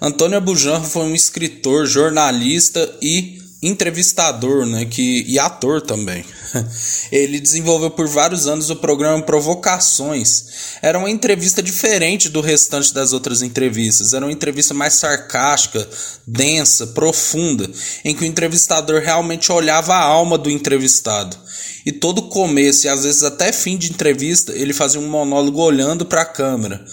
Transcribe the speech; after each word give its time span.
Antônio 0.00 0.38
Abujanra 0.38 0.84
foi 0.84 1.02
um 1.02 1.14
escritor, 1.14 1.86
jornalista 1.86 2.96
e 3.02 3.38
entrevistador, 3.60 4.64
né, 4.64 4.84
que 4.84 5.24
e 5.26 5.36
ator 5.38 5.82
também. 5.82 6.24
Ele 7.10 7.40
desenvolveu 7.40 7.90
por 7.90 8.06
vários 8.06 8.46
anos 8.46 8.70
o 8.70 8.76
programa 8.76 9.20
Provocações. 9.22 10.44
Era 10.80 10.98
uma 10.98 11.10
entrevista 11.10 11.60
diferente 11.60 12.28
do 12.28 12.40
restante 12.40 12.94
das 12.94 13.12
outras 13.12 13.42
entrevistas. 13.42 14.12
Era 14.12 14.24
uma 14.24 14.32
entrevista 14.32 14.72
mais 14.72 14.94
sarcástica, 14.94 15.88
densa, 16.24 16.86
profunda, 16.88 17.68
em 18.04 18.14
que 18.14 18.22
o 18.22 18.26
entrevistador 18.26 19.00
realmente 19.00 19.50
olhava 19.50 19.94
a 19.94 20.04
alma 20.04 20.38
do 20.38 20.50
entrevistado. 20.50 21.36
E 21.84 21.90
todo 21.90 22.28
começo 22.28 22.86
e 22.86 22.88
às 22.88 23.02
vezes 23.02 23.24
até 23.24 23.50
fim 23.50 23.76
de 23.76 23.90
entrevista, 23.90 24.52
ele 24.52 24.72
fazia 24.72 25.00
um 25.00 25.08
monólogo 25.08 25.60
olhando 25.60 26.06
para 26.06 26.22
a 26.22 26.26
câmera, 26.26 26.84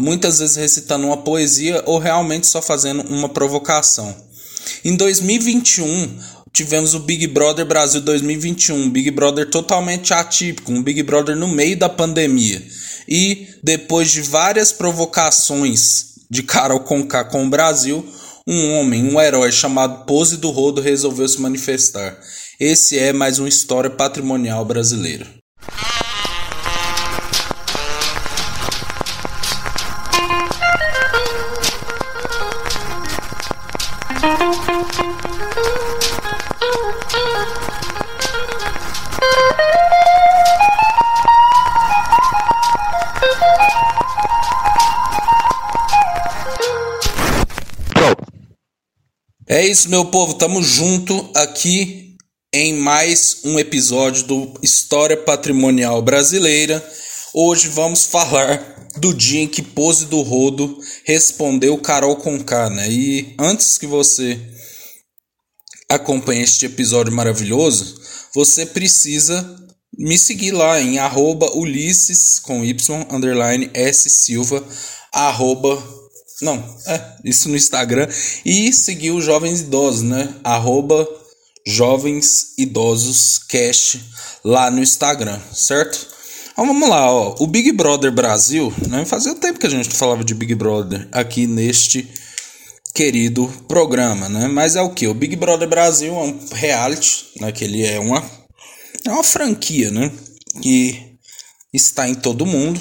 muitas 0.00 0.38
vezes 0.38 0.56
recitando 0.56 1.06
uma 1.06 1.18
poesia 1.18 1.82
ou 1.84 1.98
realmente 1.98 2.46
só 2.46 2.62
fazendo 2.62 3.02
uma 3.10 3.28
provocação. 3.28 4.14
Em 4.84 4.96
2021, 4.96 6.18
tivemos 6.52 6.94
o 6.94 7.00
Big 7.00 7.26
Brother 7.26 7.66
Brasil 7.66 8.00
2021, 8.00 8.76
um 8.76 8.90
Big 8.90 9.10
Brother 9.10 9.48
totalmente 9.48 10.12
atípico, 10.14 10.72
um 10.72 10.82
Big 10.82 11.02
Brother 11.02 11.36
no 11.36 11.48
meio 11.48 11.76
da 11.76 11.88
pandemia. 11.88 12.62
E 13.08 13.48
depois 13.62 14.10
de 14.10 14.22
várias 14.22 14.72
provocações 14.72 16.14
de 16.30 16.42
Carol 16.42 16.80
Conká 16.80 17.24
com 17.24 17.46
o 17.46 17.50
Brasil, 17.50 18.06
um 18.46 18.72
homem, 18.72 19.04
um 19.04 19.20
herói 19.20 19.50
chamado 19.50 20.04
Pose 20.04 20.36
do 20.36 20.50
Rodo 20.50 20.80
resolveu 20.80 21.26
se 21.28 21.40
manifestar. 21.40 22.18
Esse 22.60 22.98
é 22.98 23.12
mais 23.12 23.38
uma 23.38 23.48
história 23.48 23.90
patrimonial 23.90 24.64
brasileira. 24.64 25.43
Isso, 49.74 49.90
meu 49.90 50.04
povo. 50.04 50.34
Tamo 50.34 50.62
junto 50.62 51.28
aqui 51.34 52.14
em 52.54 52.74
mais 52.74 53.38
um 53.44 53.58
episódio 53.58 54.22
do 54.22 54.54
História 54.62 55.16
Patrimonial 55.16 56.00
Brasileira. 56.00 56.80
Hoje 57.34 57.66
vamos 57.66 58.04
falar 58.04 58.86
do 58.98 59.12
dia 59.12 59.40
em 59.40 59.48
que 59.48 59.62
Pose 59.62 60.06
do 60.06 60.22
Rodo 60.22 60.78
respondeu 61.04 61.76
Carol 61.78 62.14
Conká, 62.14 62.70
né? 62.70 62.88
E 62.88 63.34
antes 63.36 63.76
que 63.76 63.84
você 63.84 64.40
acompanhe 65.90 66.42
este 66.42 66.66
episódio 66.66 67.12
maravilhoso, 67.12 68.00
você 68.32 68.64
precisa 68.64 69.56
me 69.98 70.16
seguir 70.16 70.52
lá 70.52 70.80
em 70.80 71.00
arroba 71.00 71.50
Ulisses 71.52 72.38
com 72.38 72.64
Y 72.64 72.76
underline 73.10 73.68
S 73.74 74.08
Silva 74.08 74.64
arroba 75.12 75.82
não, 76.42 76.56
é, 76.86 77.16
isso 77.24 77.48
no 77.48 77.56
Instagram. 77.56 78.08
E 78.44 78.72
seguir 78.72 79.12
os 79.12 79.24
Jovens 79.24 79.60
Idosos, 79.60 80.02
né? 80.02 80.34
Arroba 80.42 81.08
Jovens 81.66 82.54
Idosos 82.58 83.38
Cast 83.48 84.04
lá 84.44 84.70
no 84.70 84.82
Instagram, 84.82 85.40
certo? 85.52 86.14
Então 86.52 86.66
vamos 86.66 86.88
lá, 86.88 87.10
ó. 87.10 87.34
O 87.38 87.46
Big 87.46 87.72
Brother 87.72 88.12
Brasil, 88.12 88.72
né? 88.88 89.04
Fazia 89.04 89.34
tempo 89.34 89.58
que 89.58 89.66
a 89.66 89.70
gente 89.70 89.88
falava 89.94 90.24
de 90.24 90.34
Big 90.34 90.54
Brother 90.54 91.08
aqui 91.10 91.46
neste 91.46 92.08
querido 92.94 93.48
programa, 93.66 94.28
né? 94.28 94.46
Mas 94.46 94.76
é 94.76 94.82
o 94.82 94.90
que? 94.90 95.06
O 95.08 95.14
Big 95.14 95.34
Brother 95.36 95.68
Brasil 95.68 96.14
é 96.14 96.18
um 96.18 96.38
reality, 96.52 97.26
né? 97.40 97.50
Que 97.50 97.64
ele 97.64 97.84
é 97.84 97.98
uma, 97.98 98.22
é 99.04 99.10
uma 99.10 99.24
franquia, 99.24 99.90
né? 99.90 100.12
Que 100.62 101.16
está 101.72 102.08
em 102.08 102.14
todo 102.14 102.46
mundo. 102.46 102.80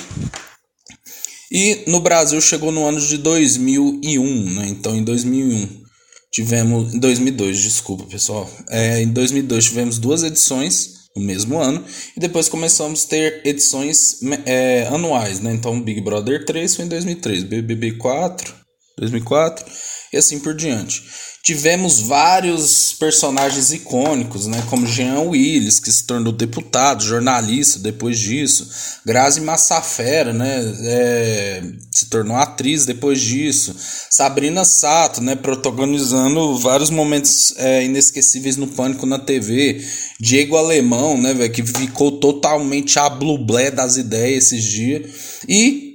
E 1.54 1.84
no 1.86 2.00
Brasil 2.00 2.42
chegou 2.42 2.72
no 2.72 2.84
ano 2.84 3.00
de 3.00 3.16
2001, 3.20 4.54
né? 4.56 4.68
Então 4.70 4.96
em 4.96 5.04
2001 5.04 5.84
tivemos, 6.32 6.96
em 6.96 7.00
2002, 7.00 7.62
desculpa 7.62 8.06
pessoal, 8.06 8.50
é, 8.72 9.04
em 9.04 9.10
2002 9.10 9.66
tivemos 9.66 10.00
duas 10.00 10.24
edições 10.24 11.04
no 11.16 11.22
mesmo 11.22 11.60
ano 11.60 11.86
e 12.18 12.20
depois 12.20 12.50
começamos 12.50 13.06
a 13.06 13.08
ter 13.08 13.42
edições 13.46 14.18
é, 14.48 14.88
anuais, 14.88 15.40
né? 15.42 15.54
Então 15.54 15.80
Big 15.80 16.02
Brother 16.02 16.44
3 16.44 16.76
foi 16.76 16.86
em 16.86 16.88
2003, 16.88 17.44
BBB 17.44 17.98
4, 17.98 18.52
2004 18.98 19.64
e 20.12 20.18
assim 20.18 20.40
por 20.40 20.56
diante. 20.56 21.04
Tivemos 21.44 22.00
vários 22.00 22.94
personagens 22.94 23.74
icônicos, 23.74 24.48
né, 24.48 24.64
como 24.70 24.88
Jean 24.88 25.20
Willis, 25.24 25.78
que 25.78 25.92
se 25.92 26.06
tornou 26.06 26.32
deputado, 26.32 27.04
jornalista 27.04 27.80
depois 27.80 28.18
disso, 28.18 28.70
Grazi 29.06 29.42
Massafera, 29.42 30.32
né, 30.32 30.62
é, 30.86 31.64
se 31.92 32.06
tornou 32.06 32.38
atriz 32.38 32.86
depois 32.86 33.20
disso, 33.20 33.76
Sabrina 34.10 34.64
Sato, 34.64 35.20
né, 35.20 35.36
protagonizando 35.36 36.58
vários 36.60 36.90
momentos 36.90 37.54
é, 37.58 37.84
inesquecíveis 37.84 38.56
no 38.56 38.68
Pânico 38.68 39.06
na 39.06 39.20
TV, 39.20 39.86
Diego 40.22 40.56
Alemão, 40.56 41.22
né, 41.22 41.34
véio, 41.34 41.52
que 41.52 41.62
ficou 41.62 42.20
totalmente 42.22 42.98
a 42.98 43.10
blublé 43.10 43.70
das 43.70 43.98
ideias 43.98 44.46
esses 44.46 44.64
dias, 44.64 45.12
e 45.46 45.93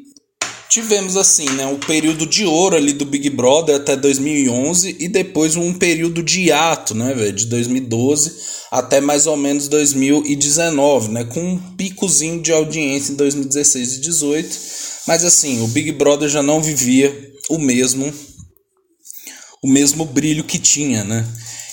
tivemos 0.68 1.16
assim, 1.16 1.48
né, 1.50 1.66
um 1.66 1.78
período 1.78 2.26
de 2.26 2.44
ouro 2.44 2.76
ali 2.76 2.92
do 2.92 3.04
Big 3.04 3.30
Brother 3.30 3.76
até 3.76 3.96
2011 3.96 4.96
e 4.98 5.08
depois 5.08 5.56
um 5.56 5.72
período 5.72 6.22
de 6.22 6.42
hiato, 6.42 6.94
né, 6.94 7.14
velho, 7.14 7.32
de 7.32 7.46
2012 7.46 8.58
até 8.70 9.00
mais 9.00 9.26
ou 9.26 9.36
menos 9.36 9.66
2019, 9.68 11.10
né, 11.10 11.24
com 11.24 11.40
um 11.40 11.58
picozinho 11.76 12.40
de 12.42 12.52
audiência 12.52 13.12
em 13.12 13.16
2016 13.16 13.94
e 13.94 14.00
18. 14.00 14.58
Mas 15.06 15.24
assim, 15.24 15.62
o 15.62 15.68
Big 15.68 15.90
Brother 15.92 16.28
já 16.28 16.42
não 16.42 16.62
vivia 16.62 17.32
o 17.48 17.58
mesmo 17.58 18.12
o 19.60 19.66
mesmo 19.66 20.04
brilho 20.04 20.44
que 20.44 20.56
tinha, 20.56 21.02
né? 21.02 21.26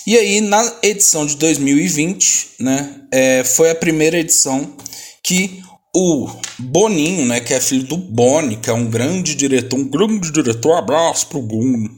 E 0.04 0.16
aí 0.16 0.40
na 0.40 0.78
edição 0.82 1.24
de 1.24 1.36
2020, 1.36 2.48
né, 2.58 3.02
é, 3.12 3.44
foi 3.44 3.70
a 3.70 3.74
primeira 3.74 4.18
edição 4.18 4.74
que 5.22 5.62
o 5.98 6.28
Boninho, 6.58 7.24
né, 7.24 7.40
que 7.40 7.54
é 7.54 7.60
filho 7.60 7.84
do 7.84 7.96
Boni, 7.96 8.56
que 8.56 8.68
é 8.68 8.72
um 8.74 8.84
grande 8.84 9.34
diretor, 9.34 9.78
um 9.78 9.88
grande 9.88 10.30
diretor, 10.30 10.76
abraço 10.76 11.26
pro 11.28 11.40
Bruno, 11.40 11.88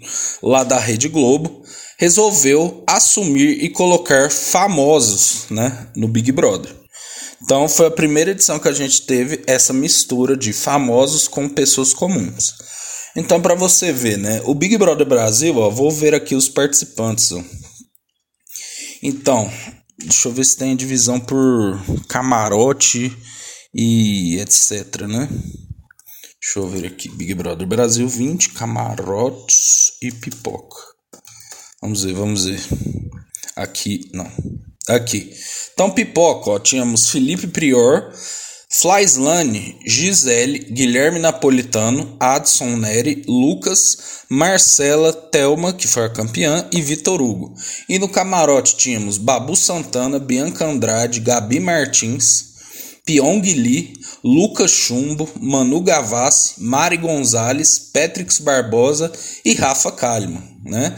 lá 0.41 0.63
da 0.63 0.79
Rede 0.79 1.09
Globo, 1.09 1.65
resolveu 1.99 2.85
assumir 2.87 3.59
e 3.61 3.69
colocar 3.69 4.31
famosos, 4.31 5.47
né, 5.51 5.89
no 5.97 6.07
Big 6.07 6.31
Brother. 6.31 6.73
Então 7.43 7.69
foi 7.69 7.87
a 7.87 7.91
primeira 7.91 8.31
edição 8.31 8.61
que 8.61 8.69
a 8.69 8.73
gente 8.73 9.03
teve 9.03 9.43
essa 9.49 9.73
mistura 9.73 10.37
de 10.37 10.53
famosos 10.53 11.27
com 11.27 11.49
pessoas 11.49 11.93
comuns. 11.93 12.55
Então 13.17 13.41
para 13.41 13.57
você 13.57 13.93
ver, 13.93 14.17
né, 14.17 14.41
o 14.45 14.55
Big 14.55 14.79
Brother 14.79 15.09
Brasil, 15.09 15.57
ó, 15.57 15.71
vou 15.71 15.91
ver 15.91 16.15
aqui 16.15 16.37
os 16.37 16.49
participantes. 16.49 17.33
Ó. 17.33 17.43
Então, 19.03 19.51
deixa 19.99 20.29
eu 20.29 20.33
ver 20.33 20.45
se 20.45 20.57
tem 20.57 20.77
divisão 20.77 21.19
por 21.19 21.81
camarote 22.07 23.13
e 23.75 24.39
etc, 24.41 25.03
né? 25.09 25.29
Deixa 26.41 26.61
eu 26.61 26.69
ver 26.69 26.87
aqui, 26.87 27.09
Big 27.11 27.35
Brother 27.35 27.67
Brasil 27.67 28.09
20, 28.09 28.51
camarotes 28.51 29.93
e 30.01 30.11
pipoca. 30.11 30.77
Vamos 31.83 32.05
ver, 32.05 32.15
vamos 32.15 32.45
ver. 32.45 32.61
Aqui, 33.57 34.11
não. 34.15 34.31
Aqui. 34.89 35.33
Então, 35.75 35.91
pipoca, 35.91 36.51
ó, 36.51 36.59
tínhamos 36.59 37.11
Felipe 37.11 37.47
Prior, 37.49 38.13
Flyslane, 38.71 39.79
Gisele, 39.87 40.59
Guilherme 40.59 41.19
Napolitano, 41.19 42.17
Adson 42.21 42.77
Neri, 42.77 43.23
Lucas, 43.27 44.25
Marcela, 44.29 45.13
Telma, 45.13 45.73
que 45.73 45.89
foi 45.89 46.05
a 46.05 46.13
campeã, 46.13 46.69
e 46.73 46.81
Vitor 46.81 47.21
Hugo. 47.21 47.55
E 47.89 47.99
no 47.99 48.09
camarote 48.09 48.77
tínhamos 48.77 49.19
Babu 49.19 49.57
Santana, 49.57 50.19
Bianca 50.19 50.67
Andrade, 50.67 51.21
Gabi 51.21 51.61
Martins, 51.61 52.48
Pyong 53.09 53.41
Lee, 53.41 53.95
Lucas 54.23 54.71
Chumbo, 54.71 55.27
Manu 55.41 55.81
Gavassi, 55.81 56.57
Mari 56.59 56.99
Gonzalez, 56.99 57.91
Patrick 57.91 58.43
Barbosa 58.43 59.11
e 59.43 59.55
Rafa 59.55 59.91
Kalimann, 59.91 60.43
né? 60.63 60.95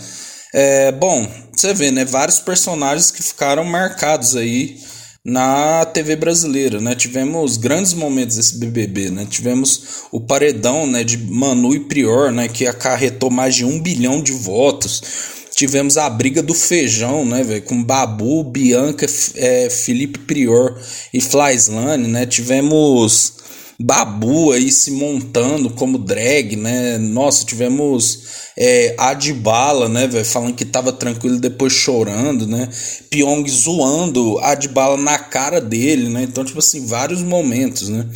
É, 0.52 0.90
bom, 0.90 1.24
você 1.54 1.72
vê, 1.72 1.92
né? 1.92 2.04
Vários 2.04 2.40
personagens 2.40 3.12
que 3.12 3.22
ficaram 3.22 3.62
marcados 3.62 4.34
aí 4.34 4.76
na 5.24 5.84
TV 5.84 6.16
brasileira, 6.16 6.80
né? 6.80 6.96
Tivemos 6.96 7.56
grandes 7.56 7.92
momentos 7.92 8.34
desse 8.34 8.58
BBB, 8.58 9.10
né? 9.10 9.24
Tivemos 9.30 10.06
o 10.10 10.20
paredão, 10.20 10.88
né, 10.88 11.04
de 11.04 11.16
Manu 11.16 11.76
e 11.76 11.78
Prior, 11.78 12.32
né, 12.32 12.48
que 12.48 12.66
acarretou 12.66 13.30
mais 13.30 13.54
de 13.54 13.64
um 13.64 13.80
bilhão 13.80 14.20
de 14.20 14.32
votos 14.32 15.39
tivemos 15.60 15.98
a 15.98 16.08
briga 16.08 16.42
do 16.42 16.54
feijão, 16.54 17.22
né, 17.26 17.44
velho? 17.44 17.60
Com 17.60 17.84
Babu, 17.84 18.42
Bianca, 18.42 19.04
é, 19.34 19.68
Felipe 19.68 20.18
Prior 20.20 20.80
e 21.12 21.20
Flyslane, 21.20 22.08
né? 22.08 22.24
Tivemos 22.24 23.34
Babu 23.78 24.52
aí 24.52 24.72
se 24.72 24.90
montando 24.92 25.68
como 25.68 25.98
drag, 25.98 26.56
né? 26.56 26.96
Nossa, 26.96 27.44
tivemos 27.44 28.22
é, 28.56 28.94
Adbala, 28.96 29.86
né, 29.86 30.06
velho, 30.06 30.24
falando 30.24 30.54
que 30.54 30.64
tava 30.64 30.94
tranquilo 30.94 31.38
depois 31.38 31.74
chorando, 31.74 32.46
né? 32.46 32.66
Pyong 33.10 33.46
zoando 33.46 34.38
Adbala 34.38 34.96
na 34.96 35.18
cara 35.18 35.60
dele, 35.60 36.08
né? 36.08 36.22
Então, 36.22 36.42
tipo 36.42 36.60
assim, 36.60 36.86
vários 36.86 37.20
momentos, 37.20 37.90
né? 37.90 38.06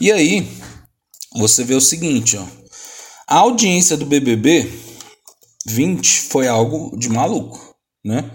E 0.00 0.10
aí, 0.10 0.48
você 1.36 1.64
vê 1.64 1.74
o 1.74 1.82
seguinte, 1.82 2.38
ó. 2.38 2.44
A 3.28 3.40
audiência 3.40 3.94
do 3.94 4.06
BBB 4.06 4.83
20 5.66 6.20
foi 6.22 6.46
algo 6.46 6.96
de 6.96 7.08
maluco, 7.08 7.74
né? 8.04 8.30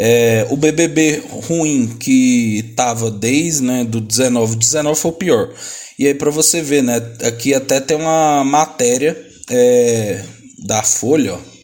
É, 0.00 0.46
o 0.50 0.56
BBB 0.56 1.24
ruim 1.48 1.96
que 1.98 2.72
tava 2.76 3.10
desde 3.10 3.64
né, 3.64 3.82
do 3.82 4.00
19, 4.00 4.54
19 4.54 5.00
foi 5.00 5.10
o 5.10 5.14
pior. 5.14 5.52
E 5.98 6.06
aí 6.06 6.14
para 6.14 6.30
você 6.30 6.62
ver, 6.62 6.84
né, 6.84 6.96
aqui 7.24 7.52
até 7.52 7.80
tem 7.80 7.96
uma 7.96 8.44
matéria 8.44 9.20
é, 9.50 10.22
da 10.66 10.82
Folha, 10.84 11.34
ó. 11.34 11.58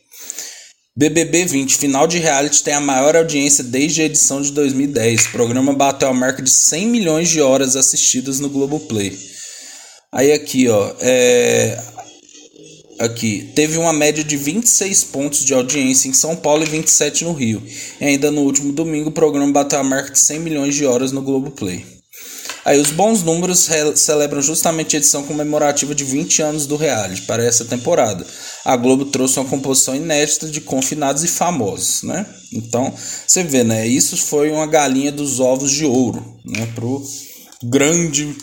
BBB 0.96 1.44
20, 1.44 1.76
final 1.76 2.06
de 2.06 2.18
reality, 2.18 2.62
tem 2.62 2.72
a 2.72 2.80
maior 2.80 3.16
audiência 3.16 3.64
desde 3.64 4.02
a 4.02 4.04
edição 4.04 4.40
de 4.40 4.52
2010. 4.52 5.26
O 5.26 5.32
programa 5.32 5.72
bateu 5.72 6.08
a 6.08 6.14
marca 6.14 6.40
de 6.40 6.50
100 6.50 6.86
milhões 6.86 7.28
de 7.28 7.40
horas 7.40 7.74
assistidas 7.74 8.38
no 8.38 8.48
Globoplay. 8.48 9.18
Aí 10.12 10.30
aqui, 10.30 10.68
ó, 10.68 10.92
é, 11.00 11.76
aqui, 12.98 13.50
teve 13.54 13.78
uma 13.78 13.92
média 13.92 14.22
de 14.22 14.36
26 14.36 15.04
pontos 15.04 15.44
de 15.44 15.54
audiência 15.54 16.08
em 16.08 16.12
São 16.12 16.36
Paulo 16.36 16.62
e 16.62 16.66
27 16.66 17.24
no 17.24 17.32
Rio. 17.32 17.62
E 18.00 18.04
ainda 18.04 18.30
no 18.30 18.42
último 18.42 18.72
domingo, 18.72 19.08
o 19.08 19.12
programa 19.12 19.52
bateu 19.52 19.78
a 19.78 19.84
marca 19.84 20.10
de 20.10 20.18
100 20.18 20.40
milhões 20.40 20.74
de 20.74 20.86
horas 20.86 21.12
no 21.12 21.22
Globoplay. 21.22 21.84
Aí 22.64 22.80
os 22.80 22.90
bons 22.90 23.22
números 23.22 23.68
celebram 23.96 24.40
justamente 24.40 24.96
a 24.96 24.98
edição 24.98 25.22
comemorativa 25.24 25.94
de 25.94 26.02
20 26.02 26.40
anos 26.40 26.66
do 26.66 26.76
reality 26.76 27.22
para 27.22 27.44
essa 27.44 27.66
temporada. 27.66 28.26
A 28.64 28.74
Globo 28.74 29.04
trouxe 29.04 29.38
uma 29.38 29.48
composição 29.48 29.94
inédita 29.94 30.48
de 30.48 30.62
confinados 30.62 31.22
e 31.22 31.28
famosos, 31.28 32.02
né? 32.02 32.24
Então, 32.50 32.94
você 33.26 33.42
vê, 33.42 33.62
né? 33.62 33.86
Isso 33.86 34.16
foi 34.16 34.50
uma 34.50 34.66
galinha 34.66 35.12
dos 35.12 35.40
ovos 35.40 35.70
de 35.70 35.84
ouro, 35.84 36.24
né? 36.42 36.66
Pro 36.74 37.04
grande 37.62 38.34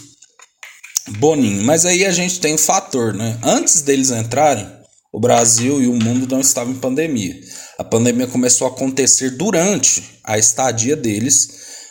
Boninho. 1.07 1.63
Mas 1.63 1.85
aí 1.85 2.05
a 2.05 2.11
gente 2.11 2.39
tem 2.39 2.53
um 2.53 2.57
fator, 2.57 3.13
né? 3.13 3.37
Antes 3.43 3.81
deles 3.81 4.11
entrarem, 4.11 4.67
o 5.11 5.19
Brasil 5.19 5.81
e 5.81 5.87
o 5.87 5.93
mundo 5.93 6.27
não 6.29 6.39
estavam 6.39 6.73
em 6.73 6.77
pandemia. 6.77 7.35
A 7.77 7.83
pandemia 7.83 8.27
começou 8.27 8.67
a 8.67 8.69
acontecer 8.69 9.31
durante 9.31 10.03
a 10.23 10.37
estadia 10.37 10.95
deles 10.95 11.49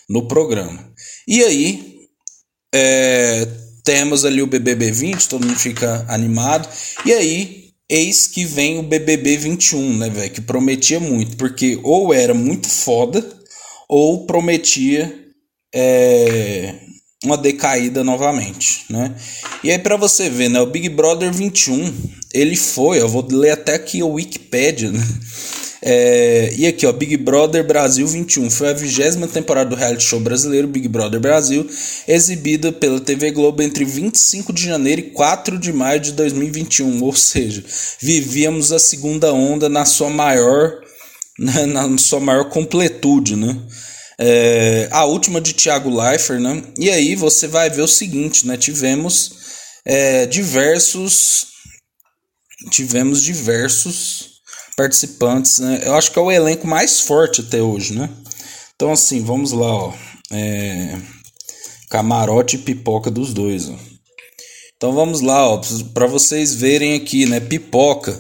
no 0.08 0.26
programa. 0.26 0.90
E 1.28 1.42
aí 1.42 1.96
é, 2.74 3.46
temos 3.84 4.24
ali 4.24 4.40
o 4.42 4.46
BBB 4.46 4.90
20, 4.90 5.28
todo 5.28 5.46
mundo 5.46 5.58
fica 5.58 6.04
animado. 6.08 6.68
E 7.04 7.12
aí, 7.12 7.70
eis 7.88 8.26
que 8.26 8.44
vem 8.44 8.78
o 8.78 8.82
BBB 8.82 9.36
21, 9.36 9.98
né, 9.98 10.08
velho? 10.08 10.30
Que 10.30 10.40
prometia 10.40 11.00
muito, 11.00 11.36
porque 11.36 11.78
ou 11.82 12.14
era 12.14 12.32
muito 12.32 12.68
foda, 12.68 13.26
ou 13.88 14.26
prometia 14.26 15.12
é, 15.74 16.74
uma 17.25 17.37
decaída 17.37 18.02
novamente, 18.02 18.84
né? 18.88 19.14
E 19.62 19.70
aí 19.70 19.78
para 19.78 19.96
você 19.96 20.31
ver, 20.31 20.49
né, 20.49 20.61
o 20.61 20.67
Big 20.67 20.88
Brother 20.88 21.32
21, 21.32 21.93
ele 22.32 22.56
foi, 22.56 23.00
eu 23.00 23.08
vou 23.08 23.26
ler 23.31 23.50
até 23.50 23.75
aqui 23.75 24.02
o 24.02 24.12
Wikipedia, 24.12 24.90
né? 24.90 25.06
É, 25.82 26.52
e 26.56 26.67
aqui, 26.67 26.84
ó, 26.87 26.93
Big 26.93 27.17
Brother 27.17 27.67
Brasil 27.67 28.06
21 28.06 28.50
foi 28.50 28.69
a 28.69 28.75
vigésima 28.75 29.26
temporada 29.26 29.70
do 29.70 29.76
reality 29.76 30.05
show 30.05 30.20
brasileiro 30.20 30.69
Big 30.69 30.87
Brother 30.87 31.19
Brasil, 31.19 31.67
exibida 32.06 32.70
pela 32.70 33.00
TV 33.00 33.31
Globo 33.31 33.62
entre 33.62 33.84
25 33.84 34.52
de 34.52 34.64
janeiro 34.64 35.00
e 35.00 35.11
4 35.11 35.58
de 35.58 35.73
maio 35.73 35.99
de 35.99 36.12
2021. 36.12 37.02
Ou 37.02 37.14
seja, 37.14 37.64
vivíamos 37.99 38.73
a 38.73 38.78
segunda 38.78 39.32
onda 39.32 39.70
na 39.70 39.87
sua 39.87 40.11
maior, 40.11 40.81
né, 41.38 41.64
na 41.64 41.96
sua 41.96 42.20
maior 42.20 42.50
completude, 42.50 43.34
né? 43.34 43.56
É, 44.22 44.87
a 44.90 45.06
última 45.06 45.40
de 45.40 45.55
Thiago 45.55 45.88
Leifert, 45.88 46.40
né? 46.40 46.62
E 46.76 46.90
aí 46.90 47.14
você 47.14 47.49
vai 47.49 47.70
ver 47.70 47.81
o 47.81 47.88
seguinte, 47.88 48.46
né? 48.46 48.56
Tivemos 48.56 49.32
é, 49.84 50.26
diversos 50.26 51.46
tivemos 52.70 53.22
diversos 53.22 54.40
participantes, 54.76 55.58
né? 55.61 55.81
Eu 55.84 55.94
acho 55.94 56.12
que 56.12 56.19
é 56.19 56.22
o 56.22 56.31
elenco 56.31 56.67
mais 56.67 57.00
forte 57.00 57.40
até 57.40 57.62
hoje, 57.62 57.94
né? 57.94 58.11
Então 58.76 58.93
assim, 58.93 59.25
vamos 59.25 59.52
lá, 59.52 59.75
ó. 59.75 59.94
É, 60.31 60.99
camarote 61.88 62.56
e 62.56 62.58
pipoca 62.58 63.11
dos 63.11 63.32
dois, 63.32 63.70
ó. 63.70 63.75
Então 64.76 64.93
vamos 64.93 65.20
lá, 65.20 65.46
ó, 65.46 65.61
para 65.93 66.06
vocês 66.06 66.55
verem 66.55 66.94
aqui, 66.94 67.26
né? 67.26 67.40
Pipoca. 67.40 68.19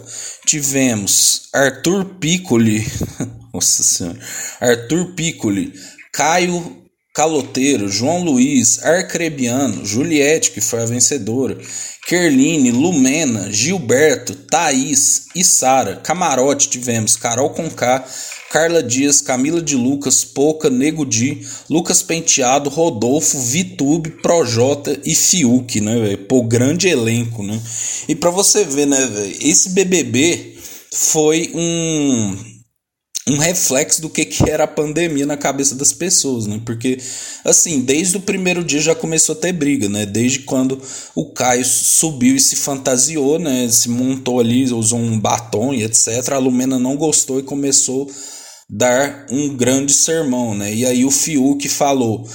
Tivemos 0.50 1.48
Arthur 1.52 2.04
Piccoli, 2.18 2.84
Nossa 3.54 3.84
Senhora. 3.84 4.18
Arthur 4.60 5.14
Piccoli, 5.14 5.72
Caio 6.12 6.89
Caloteiro, 7.12 7.88
João 7.88 8.22
Luiz, 8.22 8.84
Arcrebiano, 8.84 9.84
Juliette, 9.84 10.52
que 10.52 10.60
foi 10.60 10.80
a 10.82 10.86
vencedora, 10.86 11.58
Kerline, 12.06 12.70
Lumena, 12.70 13.52
Gilberto, 13.52 14.34
Thaís 14.34 15.26
e 15.34 15.44
Sara. 15.44 15.96
Camarote 15.96 16.68
tivemos 16.68 17.16
Carol 17.16 17.50
Conká, 17.50 18.04
Carla 18.50 18.82
Dias, 18.82 19.20
Camila 19.20 19.60
de 19.60 19.76
Lucas, 19.76 20.24
Poca, 20.24 20.70
Nego 20.70 21.04
Di, 21.04 21.40
Lucas 21.68 22.02
Penteado, 22.02 22.68
Rodolfo, 22.68 23.38
Vitube, 23.38 24.10
Projota 24.10 24.98
e 25.04 25.14
Fiuk, 25.14 25.80
né, 25.80 25.94
velho? 26.00 26.18
Pô, 26.26 26.42
grande 26.42 26.88
elenco, 26.88 27.42
né? 27.42 27.60
E 28.08 28.14
para 28.14 28.30
você 28.30 28.64
ver, 28.64 28.86
né, 28.86 29.06
velho? 29.06 29.36
Esse 29.40 29.70
BBB 29.70 30.56
foi 30.92 31.52
um 31.54 32.49
um 33.30 33.38
reflexo 33.38 34.02
do 34.02 34.10
que, 34.10 34.24
que 34.24 34.50
era 34.50 34.64
a 34.64 34.68
pandemia 34.68 35.24
na 35.24 35.36
cabeça 35.36 35.74
das 35.76 35.92
pessoas, 35.92 36.46
né? 36.46 36.60
Porque, 36.64 36.98
assim, 37.44 37.80
desde 37.80 38.16
o 38.16 38.20
primeiro 38.20 38.64
dia 38.64 38.80
já 38.80 38.94
começou 38.94 39.34
a 39.34 39.38
ter 39.38 39.52
briga, 39.52 39.88
né? 39.88 40.04
Desde 40.04 40.40
quando 40.40 40.80
o 41.14 41.26
Caio 41.26 41.64
subiu 41.64 42.34
e 42.34 42.40
se 42.40 42.56
fantasiou, 42.56 43.38
né? 43.38 43.68
Se 43.70 43.88
montou 43.88 44.40
ali, 44.40 44.64
usou 44.72 44.98
um 44.98 45.18
batom 45.18 45.72
e 45.72 45.84
etc. 45.84 46.32
A 46.32 46.38
Lumena 46.38 46.78
não 46.78 46.96
gostou 46.96 47.38
e 47.38 47.44
começou 47.44 48.10
a 48.10 48.12
dar 48.68 49.26
um 49.30 49.56
grande 49.56 49.92
sermão, 49.92 50.54
né? 50.54 50.74
E 50.74 50.84
aí 50.84 51.04
o 51.04 51.10
Fiuk 51.10 51.68
falou 51.68 52.26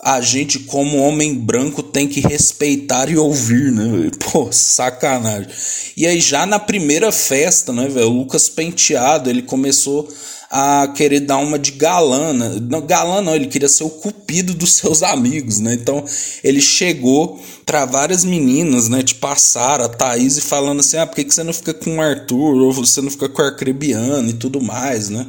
a 0.00 0.20
gente, 0.20 0.60
como 0.60 0.98
homem 0.98 1.34
branco, 1.34 1.82
tem 1.82 2.06
que 2.06 2.20
respeitar 2.20 3.10
e 3.10 3.16
ouvir, 3.16 3.72
né? 3.72 4.10
Pô, 4.30 4.48
sacanagem. 4.52 5.50
E 5.96 6.06
aí, 6.06 6.20
já 6.20 6.46
na 6.46 6.58
primeira 6.58 7.10
festa, 7.10 7.72
né, 7.72 7.88
velho? 7.88 8.08
O 8.08 8.18
Lucas 8.18 8.48
Penteado, 8.48 9.28
ele 9.28 9.42
começou 9.42 10.08
a 10.50 10.86
querer 10.96 11.20
dar 11.20 11.38
uma 11.38 11.58
de 11.58 11.72
galã. 11.72 12.32
Né? 12.32 12.60
Não, 12.70 12.80
galã 12.80 13.20
não, 13.20 13.34
ele 13.34 13.48
queria 13.48 13.68
ser 13.68 13.82
o 13.82 13.90
cupido 13.90 14.54
dos 14.54 14.74
seus 14.74 15.02
amigos, 15.02 15.58
né? 15.58 15.74
Então, 15.74 16.04
ele 16.44 16.60
chegou 16.60 17.40
para 17.66 17.84
várias 17.84 18.24
meninas, 18.24 18.88
né? 18.88 19.02
Tipo 19.02 19.26
a 19.26 19.34
Sara, 19.34 19.86
a 19.86 19.88
Thaís, 19.88 20.36
e 20.36 20.42
falando 20.42 20.78
assim: 20.78 20.98
ah, 20.98 21.06
por 21.08 21.16
que, 21.16 21.24
que 21.24 21.34
você 21.34 21.42
não 21.42 21.52
fica 21.52 21.74
com 21.74 21.96
o 21.96 22.00
Arthur? 22.00 22.54
Ou 22.54 22.72
você 22.72 23.00
não 23.00 23.10
fica 23.10 23.28
com 23.28 23.42
o 23.42 23.44
Arcrebiano 23.44 24.30
e 24.30 24.34
tudo 24.34 24.60
mais, 24.60 25.08
né? 25.08 25.26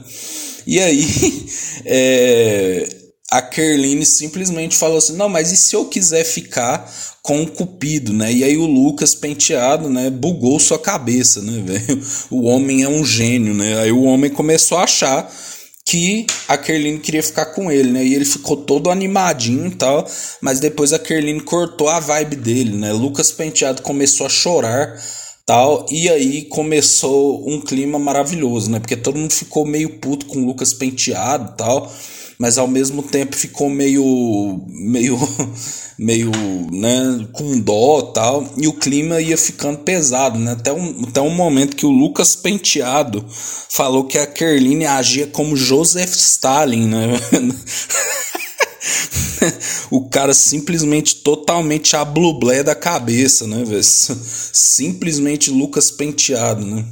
E 0.67 0.79
aí, 0.79 1.47
é 1.85 3.08
a 3.31 3.41
Kerline 3.41 4.05
simplesmente 4.05 4.75
falou 4.75 4.97
assim: 4.97 5.15
não, 5.15 5.29
mas 5.29 5.51
e 5.51 5.57
se 5.57 5.75
eu 5.75 5.85
quiser 5.85 6.23
ficar 6.23 6.91
com 7.21 7.43
o 7.43 7.47
Cupido, 7.47 8.11
né? 8.11 8.31
E 8.33 8.43
aí 8.43 8.57
o 8.57 8.65
Lucas 8.65 9.13
penteado, 9.13 9.89
né, 9.89 10.09
bugou 10.09 10.59
sua 10.59 10.79
cabeça, 10.79 11.41
né, 11.41 11.61
velho? 11.65 12.01
O 12.31 12.45
homem 12.45 12.83
é 12.83 12.89
um 12.89 13.05
gênio, 13.05 13.53
né? 13.53 13.79
Aí 13.79 13.91
o 13.91 14.03
homem 14.03 14.31
começou 14.31 14.77
a 14.77 14.83
achar 14.83 15.31
que 15.85 16.25
a 16.47 16.57
Kerline 16.57 16.99
queria 16.99 17.23
ficar 17.23 17.47
com 17.47 17.71
ele, 17.71 17.91
né? 17.91 18.03
E 18.03 18.15
ele 18.15 18.25
ficou 18.25 18.57
todo 18.57 18.89
animadinho 18.89 19.67
e 19.67 19.75
tal, 19.75 20.07
mas 20.41 20.59
depois 20.59 20.93
a 20.93 20.99
Kerline 20.99 21.41
cortou 21.41 21.87
a 21.87 21.99
vibe 21.99 22.35
dele, 22.35 22.77
né? 22.77 22.91
Lucas 22.93 23.31
Penteado 23.31 23.81
começou 23.81 24.25
a 24.25 24.29
chorar, 24.29 24.99
tal, 25.45 25.85
e 25.89 26.07
aí 26.09 26.43
começou 26.43 27.47
um 27.47 27.59
clima 27.59 27.97
maravilhoso, 27.97 28.69
né? 28.69 28.79
Porque 28.79 28.95
todo 28.95 29.17
mundo 29.17 29.33
ficou 29.33 29.65
meio 29.65 29.99
puto 29.99 30.27
com 30.27 30.39
o 30.39 30.45
Lucas 30.45 30.73
Penteado, 30.73 31.55
tal 31.57 31.91
mas 32.39 32.57
ao 32.57 32.67
mesmo 32.69 33.03
tempo 33.03 33.35
ficou 33.35 33.69
meio 33.69 34.63
meio 34.69 35.19
meio 35.99 36.31
né 36.71 37.27
com 37.33 37.59
dó 37.59 38.01
tal 38.13 38.53
e 38.55 38.65
o 38.65 38.73
clima 38.73 39.19
ia 39.19 39.37
ficando 39.37 39.79
pesado 39.79 40.39
né? 40.39 40.53
Até 40.53 40.71
um, 40.71 41.03
até 41.05 41.19
um 41.19 41.31
momento 41.31 41.75
que 41.75 41.85
o 41.85 41.91
Lucas 41.91 42.37
Penteado 42.37 43.25
falou 43.69 44.05
que 44.05 44.17
a 44.17 44.25
Kerline 44.25 44.85
agia 44.85 45.27
como 45.27 45.57
Joseph 45.57 46.15
Stalin 46.15 46.87
né? 46.87 47.07
O 49.91 50.07
cara 50.07 50.33
simplesmente 50.33 51.15
totalmente 51.17 51.95
a 51.95 52.05
blublé 52.05 52.63
da 52.63 52.75
cabeça 52.75 53.45
né 53.45 53.63
velho? 53.65 53.83
Simplesmente 53.83 55.51
Lucas 55.51 55.91
Penteado 55.91 56.65
né 56.65 56.85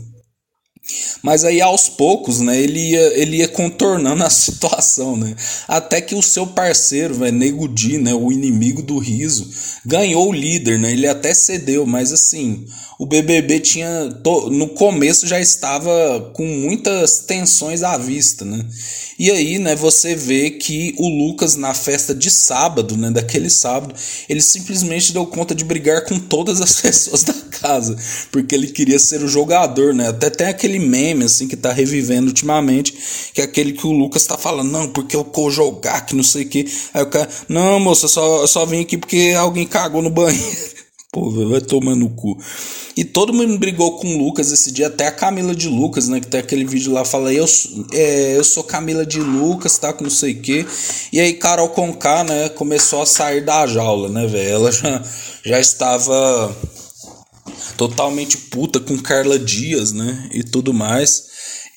Mas 1.22 1.44
aí 1.44 1.62
aos 1.62 1.90
poucos, 1.90 2.40
né, 2.40 2.60
ele 2.60 2.92
ia, 2.92 3.20
ele 3.20 3.38
ia 3.38 3.48
contornando 3.48 4.24
a 4.24 4.30
situação, 4.30 5.18
né? 5.18 5.36
Até 5.68 6.00
que 6.00 6.16
o 6.16 6.22
seu 6.22 6.48
parceiro, 6.48 7.16
velho, 7.16 7.36
Nego 7.36 7.68
Di, 7.68 7.98
né, 7.98 8.14
o 8.14 8.32
inimigo 8.32 8.82
do 8.82 8.98
riso, 8.98 9.50
ganhou 9.86 10.30
o 10.30 10.34
líder, 10.34 10.80
né? 10.80 10.92
Ele 10.92 11.08
até 11.08 11.34
cedeu, 11.34 11.86
mas 11.86 12.12
assim, 12.12 12.66
o 13.00 13.06
BBB 13.06 13.60
tinha 13.60 14.06
no 14.52 14.70
começo 14.70 15.28
já 15.28 15.40
estava 15.40 16.32
com 16.34 16.46
muitas 16.46 17.20
tensões 17.20 17.84
à 17.84 17.98
vista, 17.98 18.44
né? 18.44 18.66
E 19.20 19.32
aí, 19.32 19.58
né, 19.58 19.76
você 19.76 20.16
vê 20.16 20.52
que 20.52 20.94
o 20.98 21.10
Lucas 21.10 21.56
na 21.56 21.74
festa 21.74 22.14
de 22.14 22.30
sábado, 22.30 22.96
né, 22.96 23.10
daquele 23.10 23.50
sábado, 23.50 23.96
ele 24.30 24.42
simplesmente 24.42 25.12
deu 25.12 25.26
conta 25.26 25.56
de 25.56 25.66
brigar 25.66 26.06
com 26.06 26.20
todas 26.20 26.62
as 26.62 26.74
pessoas 26.82 27.24
da 27.24 27.34
casa, 27.34 27.96
porque 28.32 28.54
ele 28.54 28.68
queria 28.68 29.00
ser 29.00 29.24
o 29.24 29.28
jogador, 29.28 29.94
né? 29.94 30.10
Até 30.10 30.30
tem 30.30 30.48
aquele 30.48 30.78
meme 30.80 31.26
assim 31.26 31.48
que 31.48 31.56
tá 31.56 31.72
revivendo 31.72 32.28
ultimamente, 32.28 32.94
que 33.34 33.42
é 33.42 33.44
aquele 33.44 33.74
que 33.74 33.88
o 33.88 33.92
Lucas 33.92 34.26
tá 34.26 34.38
falando, 34.38 34.72
não, 34.72 34.88
porque 34.88 35.16
eu 35.16 35.28
vou 35.34 35.50
jogar, 35.50 36.06
que 36.06 36.16
não 36.16 36.24
sei 36.24 36.44
o 36.44 36.50
que. 36.50 36.66
Aí 36.94 37.02
o 37.04 37.10
cara, 37.10 37.28
não, 37.50 37.80
moça, 37.80 38.08
só, 38.08 38.42
eu 38.42 38.48
só 38.48 38.66
vim 38.66 38.82
aqui 38.82 38.98
porque 38.98 39.34
alguém 39.38 39.66
cagou 39.66 40.02
no 40.02 40.10
banheiro. 40.10 40.77
Pô, 41.12 41.32
vai 41.50 41.62
tomar 41.62 41.96
no 41.96 42.10
cu. 42.10 42.38
E 42.96 43.06
todo 43.06 43.34
mundo 43.34 43.58
brigou 43.58 43.98
com 43.98 44.08
o 44.08 44.18
Lucas 44.18 44.52
esse 44.52 44.72
dia, 44.72 44.88
até 44.88 45.08
a 45.08 45.12
Camila 45.12 45.56
de 45.56 45.70
Lucas, 45.70 46.10
né? 46.10 46.20
Que 46.20 46.28
tem 46.28 46.40
aquele 46.40 46.66
vídeo 46.66 46.92
lá, 46.92 47.06
fala, 47.06 47.34
eu, 47.34 47.46
é, 47.94 48.36
eu 48.36 48.44
sou 48.44 48.64
Camila 48.64 49.06
de 49.06 49.20
Lucas, 49.20 49.78
tá? 49.78 49.94
Com 49.94 50.04
não 50.04 50.12
sei 50.12 50.34
o 50.34 50.42
quê. 50.42 50.66
E 51.14 51.20
aí 51.20 51.34
Carol 51.34 51.70
Conká, 51.70 52.24
né? 52.26 52.50
Começou 52.50 53.02
a 53.02 53.06
sair 53.06 53.46
da 53.46 53.66
jaula, 53.66 54.10
né, 54.10 54.28
velho? 54.28 54.50
Ela 54.50 54.72
já, 54.72 55.04
já 55.46 55.60
estava 55.60 56.56
totalmente 57.78 58.38
puta 58.38 58.80
com 58.80 58.98
Carla 58.98 59.40
Dias, 59.40 59.94
né? 59.94 60.30
E 60.34 60.44
tudo 60.44 60.74
mais. 60.74 61.28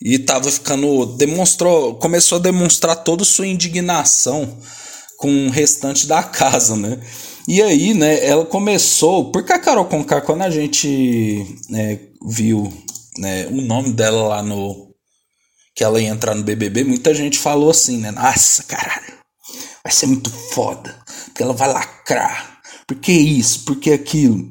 E 0.02 0.18
tava 0.18 0.50
ficando. 0.50 1.06
Demonstrou. 1.16 1.94
Começou 1.96 2.36
a 2.36 2.40
demonstrar 2.40 2.96
toda 2.96 3.24
sua 3.24 3.46
indignação 3.46 4.58
com 5.18 5.46
o 5.46 5.50
restante 5.50 6.06
da 6.06 6.22
casa, 6.22 6.74
né? 6.74 6.98
E 7.48 7.62
aí, 7.62 7.94
né, 7.94 8.24
ela 8.24 8.44
começou. 8.44 9.30
Porque 9.30 9.52
a 9.52 9.58
Carol 9.58 9.86
Conká, 9.86 10.20
quando 10.20 10.42
a 10.42 10.50
gente 10.50 11.44
né, 11.68 11.98
viu 12.26 12.72
né, 13.18 13.46
o 13.46 13.60
nome 13.60 13.92
dela 13.92 14.28
lá 14.28 14.42
no. 14.42 14.90
Que 15.74 15.84
ela 15.84 16.00
ia 16.00 16.08
entrar 16.08 16.34
no 16.34 16.42
BBB, 16.42 16.84
muita 16.84 17.14
gente 17.14 17.38
falou 17.38 17.70
assim, 17.70 17.98
né? 17.98 18.10
Nossa, 18.10 18.64
caralho, 18.64 19.14
vai 19.82 19.92
ser 19.92 20.06
muito 20.06 20.30
foda. 20.30 20.94
Porque 21.26 21.42
ela 21.42 21.54
vai 21.54 21.72
lacrar. 21.72 22.60
Por 22.86 22.96
que 22.96 23.12
isso? 23.12 23.64
Por 23.64 23.76
que 23.76 23.92
aquilo? 23.92 24.50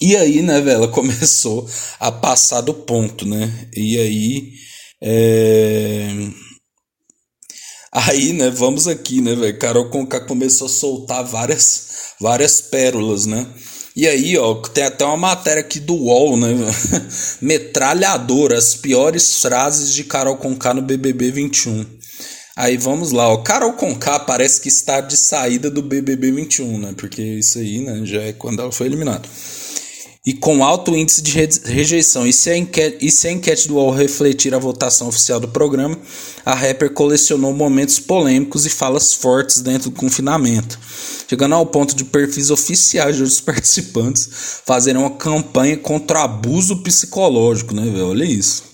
E 0.00 0.16
aí, 0.16 0.42
né, 0.42 0.60
velho, 0.60 0.84
ela 0.84 0.88
começou 0.92 1.68
a 2.00 2.10
passar 2.10 2.62
do 2.62 2.74
ponto, 2.74 3.26
né? 3.26 3.68
E 3.74 3.98
aí. 3.98 4.52
É 5.02 6.08
Aí, 7.92 8.32
né, 8.32 8.50
vamos 8.50 8.86
aqui, 8.86 9.20
né, 9.20 9.34
velho? 9.34 9.58
Carol 9.58 9.90
Conká 9.90 10.20
começou 10.20 10.66
a 10.66 10.70
soltar 10.70 11.24
várias, 11.24 12.14
várias 12.20 12.60
pérolas, 12.60 13.26
né? 13.26 13.46
E 13.96 14.06
aí, 14.06 14.38
ó, 14.38 14.54
tem 14.54 14.84
até 14.84 15.04
uma 15.04 15.16
matéria 15.16 15.60
aqui 15.60 15.80
do 15.80 15.94
UOL, 15.94 16.36
né? 16.36 16.48
Metralhadora, 17.42 18.56
as 18.56 18.76
piores 18.76 19.40
frases 19.40 19.92
de 19.92 20.04
Carol 20.04 20.36
Conká 20.36 20.72
no 20.72 20.82
BBB 20.82 21.32
21. 21.32 21.84
Aí 22.56 22.76
vamos 22.76 23.10
lá, 23.10 23.28
ó. 23.28 23.38
Carol 23.38 23.72
Conká 23.72 24.20
parece 24.20 24.60
que 24.60 24.68
está 24.68 25.00
de 25.00 25.16
saída 25.16 25.68
do 25.68 25.82
BBB 25.82 26.30
21, 26.30 26.78
né? 26.78 26.94
Porque 26.96 27.20
isso 27.20 27.58
aí, 27.58 27.80
né, 27.80 28.02
já 28.04 28.22
é 28.22 28.32
quando 28.32 28.62
ela 28.62 28.70
foi 28.70 28.86
eliminada 28.86 29.28
e 30.24 30.34
com 30.34 30.62
alto 30.62 30.94
índice 30.94 31.22
de 31.22 31.32
rejeição. 31.64 32.26
E 32.26 32.32
se, 32.32 32.50
a 32.50 32.56
enquete, 32.56 32.98
e 33.00 33.10
se 33.10 33.28
a 33.28 33.32
enquete 33.32 33.68
do 33.68 33.74
UOL 33.74 33.90
refletir 33.90 34.54
a 34.54 34.58
votação 34.58 35.08
oficial 35.08 35.40
do 35.40 35.48
programa, 35.48 35.98
a 36.44 36.54
rapper 36.54 36.92
colecionou 36.92 37.52
momentos 37.52 37.98
polêmicos 37.98 38.66
e 38.66 38.70
falas 38.70 39.14
fortes 39.14 39.60
dentro 39.60 39.90
do 39.90 39.96
confinamento, 39.96 40.78
chegando 41.28 41.54
ao 41.54 41.64
ponto 41.64 41.94
de 41.94 42.04
perfis 42.04 42.50
oficiais 42.50 43.18
dos 43.18 43.40
participantes 43.42 44.28
fazerem 44.64 45.00
uma 45.00 45.10
campanha 45.10 45.76
contra 45.76 46.24
abuso 46.24 46.82
psicológico, 46.82 47.74
né, 47.74 47.84
velho? 47.84 48.08
Olha 48.08 48.24
isso. 48.24 48.69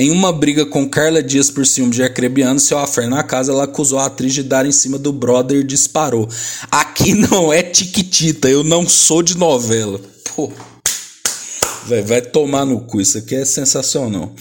Em 0.00 0.10
uma 0.10 0.32
briga 0.32 0.64
com 0.64 0.88
Carla 0.88 1.22
Dias 1.22 1.50
por 1.50 1.66
ciúme 1.66 1.90
de 1.90 2.02
Acrebiano, 2.02 2.58
seu 2.58 2.78
affair 2.78 3.06
na 3.06 3.22
casa, 3.22 3.52
ela 3.52 3.64
acusou 3.64 3.98
a 3.98 4.06
atriz 4.06 4.32
de 4.32 4.42
dar 4.42 4.64
em 4.64 4.72
cima 4.72 4.96
do 4.96 5.12
brother 5.12 5.58
e 5.58 5.62
disparou. 5.62 6.26
Aqui 6.70 7.12
não 7.12 7.52
é 7.52 7.62
tiquitita, 7.62 8.48
eu 8.48 8.64
não 8.64 8.88
sou 8.88 9.22
de 9.22 9.36
novela. 9.36 10.00
Pô. 10.24 10.50
Vai, 11.90 12.02
vai 12.02 12.22
tomar 12.22 12.64
no 12.64 12.82
cu, 12.82 13.00
isso 13.00 13.18
aqui 13.18 13.34
é 13.34 13.44
sensacional. 13.44 14.32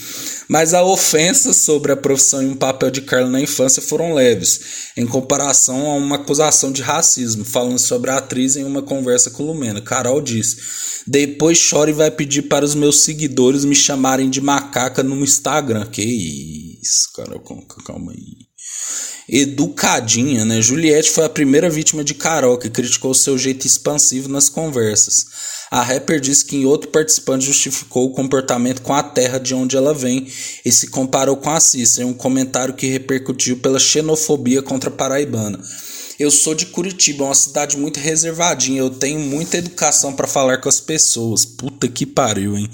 Mas 0.48 0.75
a 0.75 0.84
ofensa 0.84 1.51
sobre 1.51 1.91
a 1.91 1.98
profissão 1.98 2.44
e 2.44 2.46
um 2.46 2.56
papel 2.56 2.91
de 2.91 3.01
Carla 3.01 3.27
na 3.27 3.41
infância 3.41 3.82
foram 3.82 4.13
leves, 4.13 4.91
em 4.96 5.08
comparação 5.08 5.89
a 5.89 5.96
uma 5.96 6.18
acusação 6.18 6.72
de 6.72 6.84
racismo, 6.84 7.44
falando 7.44 7.79
sobre 7.79 8.12
a 8.12 8.18
atriz 8.18 8.56
em 8.56 8.63
uma 8.63 8.84
conversa 8.84 9.32
com 9.32 9.41
Lumena. 9.41 9.82
Carol 9.82 10.22
disse: 10.22 10.58
Depois 11.08 11.60
chora 11.68 11.89
e 11.89 11.94
vai 11.94 12.12
pedir 12.12 12.44
para 12.44 12.63
os 12.63 12.75
meus 12.75 13.01
seguidores 13.01 13.65
me 13.65 13.74
chamarem 13.74 14.29
de 14.29 14.41
macaca 14.41 15.01
no 15.01 15.15
Instagram. 15.24 15.88
Que 15.88 16.03
isso, 16.84 17.12
Carol, 17.15 17.39
calma 17.84 18.12
aí 18.12 18.48
educadinha, 19.32 20.44
né? 20.44 20.62
Juliette 20.62 21.12
foi 21.12 21.26
a 21.26 21.30
primeira 21.30 21.70
vítima 21.70 22.04
de 22.04 22.14
Carol, 22.14 22.58
que 22.58 22.70
criticou 22.70 23.14
seu 23.14 23.38
jeito 23.38 23.68
expansivo 23.68 24.28
nas 24.28 24.50
conversas. 24.50 25.26
A 25.72 25.84
rapper 25.84 26.20
disse 26.20 26.46
que 26.46 26.66
outro 26.66 26.90
participante 26.90 27.46
justificou 27.46 28.08
o 28.08 28.12
comportamento 28.12 28.82
com 28.82 28.94
a 28.94 29.04
terra 29.04 29.38
de 29.38 29.54
onde 29.54 29.78
ela 29.78 29.94
vem 29.94 30.28
e 30.66 30.72
se 30.72 30.88
comparou 30.88 31.38
com 31.38 31.52
a 31.52 31.60
Cissa, 31.60 32.02
em 32.02 32.06
um 32.06 32.14
comentário 32.14 32.74
que 32.74 32.88
repercutiu 32.88 33.58
pela 33.58 33.80
xenofobia 33.80 34.64
contra 34.64 34.90
a 34.90 34.94
paraibana. 34.94 35.60
Eu 36.20 36.32
sou 36.32 36.54
de 36.54 36.66
Curitiba, 36.66 37.24
uma 37.24 37.36
cidade 37.36 37.78
muito 37.78 38.00
reservadinha, 38.00 38.80
eu 38.80 38.90
tenho 38.90 39.20
muita 39.20 39.58
educação 39.58 40.12
para 40.12 40.28
falar 40.28 40.58
com 40.58 40.68
as 40.68 40.82
pessoas. 40.82 41.46
Puta 41.46 41.88
que 41.88 42.06
pariu, 42.06 42.58
hein? 42.58 42.70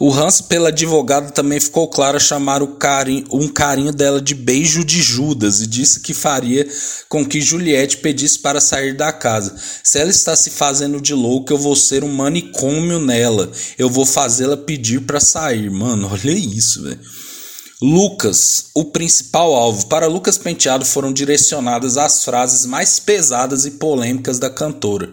O 0.00 0.10
ranço 0.10 0.44
pela 0.44 0.68
advogada 0.68 1.32
também 1.32 1.58
ficou 1.58 1.88
claro 1.88 2.20
chamar 2.20 2.62
o 2.62 2.76
carinho, 2.76 3.26
um 3.32 3.48
carinho 3.48 3.92
dela 3.92 4.20
de 4.20 4.32
beijo 4.32 4.84
de 4.84 5.02
Judas 5.02 5.60
e 5.60 5.66
disse 5.66 5.98
que 5.98 6.14
faria 6.14 6.68
com 7.08 7.26
que 7.26 7.40
Juliette 7.40 7.96
pedisse 7.96 8.38
para 8.38 8.60
sair 8.60 8.96
da 8.96 9.12
casa. 9.12 9.56
Se 9.82 9.98
ela 9.98 10.10
está 10.10 10.36
se 10.36 10.50
fazendo 10.50 11.00
de 11.00 11.14
louca, 11.14 11.52
eu 11.52 11.58
vou 11.58 11.74
ser 11.74 12.04
um 12.04 12.12
manicômio 12.12 13.00
nela. 13.00 13.50
Eu 13.76 13.90
vou 13.90 14.06
fazê-la 14.06 14.56
pedir 14.56 15.00
para 15.00 15.18
sair. 15.18 15.68
Mano, 15.68 16.08
olha 16.12 16.30
isso, 16.30 16.84
velho. 16.84 17.00
Lucas, 17.80 18.70
o 18.74 18.86
principal 18.86 19.54
alvo. 19.54 19.86
Para 19.86 20.08
Lucas 20.08 20.36
Penteado 20.36 20.84
foram 20.84 21.12
direcionadas 21.12 21.96
as 21.96 22.24
frases 22.24 22.66
mais 22.66 22.98
pesadas 22.98 23.64
e 23.66 23.70
polêmicas 23.70 24.40
da 24.40 24.50
cantora, 24.50 25.12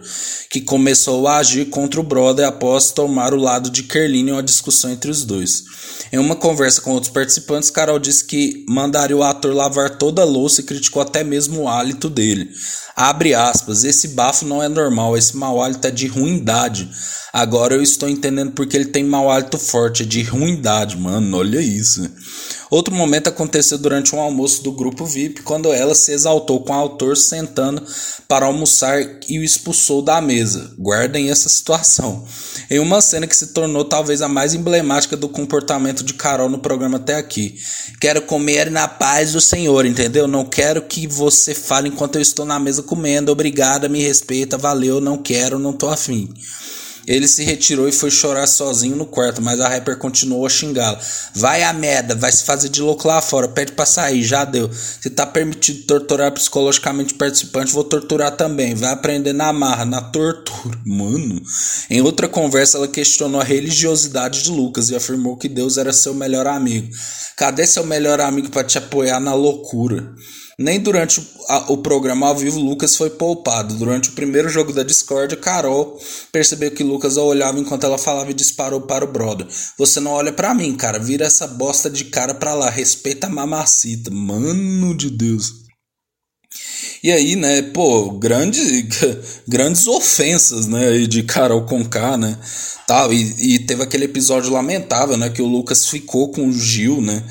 que 0.50 0.60
começou 0.60 1.28
a 1.28 1.36
agir 1.36 1.66
contra 1.66 2.00
o 2.00 2.02
brother 2.02 2.44
após 2.44 2.90
tomar 2.90 3.32
o 3.32 3.40
lado 3.40 3.70
de 3.70 3.84
Kerline 3.84 4.30
em 4.30 4.32
uma 4.32 4.42
discussão 4.42 4.90
entre 4.90 5.08
os 5.08 5.24
dois. 5.24 5.62
Em 6.12 6.18
uma 6.18 6.34
conversa 6.34 6.80
com 6.80 6.90
outros 6.90 7.12
participantes, 7.12 7.70
Carol 7.70 8.00
disse 8.00 8.24
que 8.24 8.64
mandaria 8.68 9.16
o 9.16 9.22
ator 9.22 9.54
lavar 9.54 9.90
toda 9.90 10.22
a 10.22 10.24
louça 10.24 10.60
e 10.60 10.64
criticou 10.64 11.00
até 11.00 11.22
mesmo 11.22 11.62
o 11.62 11.68
hálito 11.68 12.10
dele. 12.10 12.50
Abre 12.96 13.32
aspas, 13.32 13.84
esse 13.84 14.08
bafo 14.08 14.44
não 14.44 14.60
é 14.60 14.68
normal, 14.68 15.16
esse 15.16 15.36
mau 15.36 15.62
hálito 15.62 15.86
é 15.86 15.90
de 15.92 16.08
ruindade. 16.08 16.90
Agora 17.32 17.74
eu 17.74 17.82
estou 17.82 18.08
entendendo 18.08 18.52
porque 18.52 18.76
ele 18.76 18.86
tem 18.86 19.04
mau 19.04 19.30
hálito 19.30 19.58
forte, 19.58 20.02
é 20.02 20.06
de 20.06 20.22
ruindade, 20.22 20.96
mano, 20.96 21.36
olha 21.36 21.60
isso. 21.60 22.10
Outro 22.70 22.94
momento 22.94 23.28
aconteceu 23.28 23.78
durante 23.78 24.14
um 24.14 24.20
almoço 24.20 24.62
do 24.62 24.72
grupo 24.72 25.04
VIP, 25.04 25.42
quando 25.42 25.72
ela 25.72 25.94
se 25.94 26.12
exaltou 26.12 26.60
com 26.60 26.72
o 26.72 26.76
autor 26.76 27.16
sentando 27.16 27.82
para 28.26 28.46
almoçar 28.46 29.00
e 29.28 29.38
o 29.38 29.44
expulsou 29.44 30.02
da 30.02 30.20
mesa. 30.20 30.72
Guardem 30.78 31.30
essa 31.30 31.48
situação. 31.48 32.24
Em 32.68 32.80
uma 32.80 33.00
cena 33.00 33.26
que 33.26 33.36
se 33.36 33.48
tornou 33.48 33.84
talvez 33.84 34.20
a 34.20 34.28
mais 34.28 34.52
emblemática 34.54 35.16
do 35.16 35.28
comportamento 35.28 36.02
de 36.02 36.14
Carol 36.14 36.48
no 36.48 36.58
programa 36.58 36.96
até 36.96 37.14
aqui. 37.14 37.56
Quero 38.00 38.22
comer 38.22 38.70
na 38.70 38.88
paz 38.88 39.32
do 39.32 39.40
Senhor, 39.40 39.86
entendeu? 39.86 40.26
Não 40.26 40.44
quero 40.44 40.82
que 40.82 41.06
você 41.06 41.54
fale 41.54 41.88
enquanto 41.88 42.16
eu 42.16 42.22
estou 42.22 42.44
na 42.44 42.58
mesa 42.58 42.82
comendo. 42.82 43.30
Obrigada, 43.30 43.88
me 43.88 44.02
respeita, 44.02 44.58
valeu, 44.58 45.00
não 45.00 45.16
quero, 45.18 45.58
não 45.58 45.72
tô 45.72 45.88
afim. 45.88 46.28
Ele 47.06 47.28
se 47.28 47.44
retirou 47.44 47.88
e 47.88 47.92
foi 47.92 48.10
chorar 48.10 48.46
sozinho 48.46 48.96
no 48.96 49.06
quarto, 49.06 49.40
mas 49.40 49.60
a 49.60 49.68
rapper 49.68 49.96
continuou 49.96 50.44
a 50.44 50.48
xingá-la. 50.48 50.98
Vai 51.34 51.62
a 51.62 51.72
merda, 51.72 52.14
vai 52.14 52.32
se 52.32 52.44
fazer 52.44 52.68
de 52.68 52.82
louco 52.82 53.06
lá 53.06 53.20
fora, 53.20 53.46
pede 53.46 53.72
pra 53.72 53.86
sair, 53.86 54.22
já 54.24 54.44
deu. 54.44 54.68
Se 54.72 55.08
tá 55.10 55.24
permitido 55.24 55.84
torturar 55.84 56.32
psicologicamente 56.32 57.14
participante, 57.14 57.72
vou 57.72 57.84
torturar 57.84 58.36
também. 58.36 58.74
Vai 58.74 58.92
aprender 58.92 59.32
na 59.32 59.52
marra, 59.52 59.84
na 59.84 60.00
tortura. 60.02 60.78
Mano. 60.84 61.40
Em 61.88 62.00
outra 62.00 62.28
conversa, 62.28 62.78
ela 62.78 62.88
questionou 62.88 63.40
a 63.40 63.44
religiosidade 63.44 64.42
de 64.42 64.50
Lucas 64.50 64.90
e 64.90 64.96
afirmou 64.96 65.36
que 65.36 65.48
Deus 65.48 65.78
era 65.78 65.92
seu 65.92 66.12
melhor 66.14 66.46
amigo. 66.46 66.88
Cadê 67.36 67.66
seu 67.66 67.84
melhor 67.84 68.20
amigo 68.20 68.50
para 68.50 68.64
te 68.64 68.78
apoiar 68.78 69.20
na 69.20 69.34
loucura? 69.34 70.14
Nem 70.58 70.80
durante 70.80 71.20
o 71.68 71.76
programa 71.76 72.28
ao 72.28 72.36
vivo 72.36 72.58
Lucas 72.58 72.96
foi 72.96 73.10
poupado. 73.10 73.74
Durante 73.74 74.08
o 74.08 74.12
primeiro 74.12 74.48
jogo 74.48 74.72
da 74.72 74.82
Discord, 74.82 75.36
Carol 75.36 76.00
percebeu 76.32 76.70
que 76.70 76.82
Lucas 76.82 77.18
a 77.18 77.22
olhava 77.22 77.58
enquanto 77.58 77.84
ela 77.84 77.98
falava 77.98 78.30
e 78.30 78.34
disparou 78.34 78.80
para 78.80 79.04
o 79.04 79.12
brother. 79.12 79.46
Você 79.78 80.00
não 80.00 80.12
olha 80.12 80.32
para 80.32 80.54
mim, 80.54 80.74
cara. 80.74 80.98
Vira 80.98 81.26
essa 81.26 81.46
bosta 81.46 81.90
de 81.90 82.06
cara 82.06 82.32
pra 82.32 82.54
lá. 82.54 82.70
Respeita 82.70 83.26
a 83.26 83.30
mamacita. 83.30 84.10
Mano 84.10 84.96
de 84.96 85.10
Deus. 85.10 85.66
E 87.02 87.12
aí, 87.12 87.36
né, 87.36 87.60
pô, 87.60 88.12
grande, 88.12 88.88
grandes 89.46 89.86
ofensas, 89.86 90.66
né, 90.66 90.98
de 91.00 91.22
Carol 91.22 91.66
Conká, 91.66 92.16
né, 92.16 92.38
tal, 92.86 93.12
e, 93.12 93.54
e 93.54 93.58
teve 93.60 93.82
aquele 93.82 94.06
episódio 94.06 94.50
lamentável, 94.50 95.16
né, 95.16 95.28
que 95.28 95.42
o 95.42 95.46
Lucas 95.46 95.86
ficou 95.86 96.30
com 96.30 96.48
o 96.48 96.52
Gil, 96.52 97.00
né, 97.00 97.22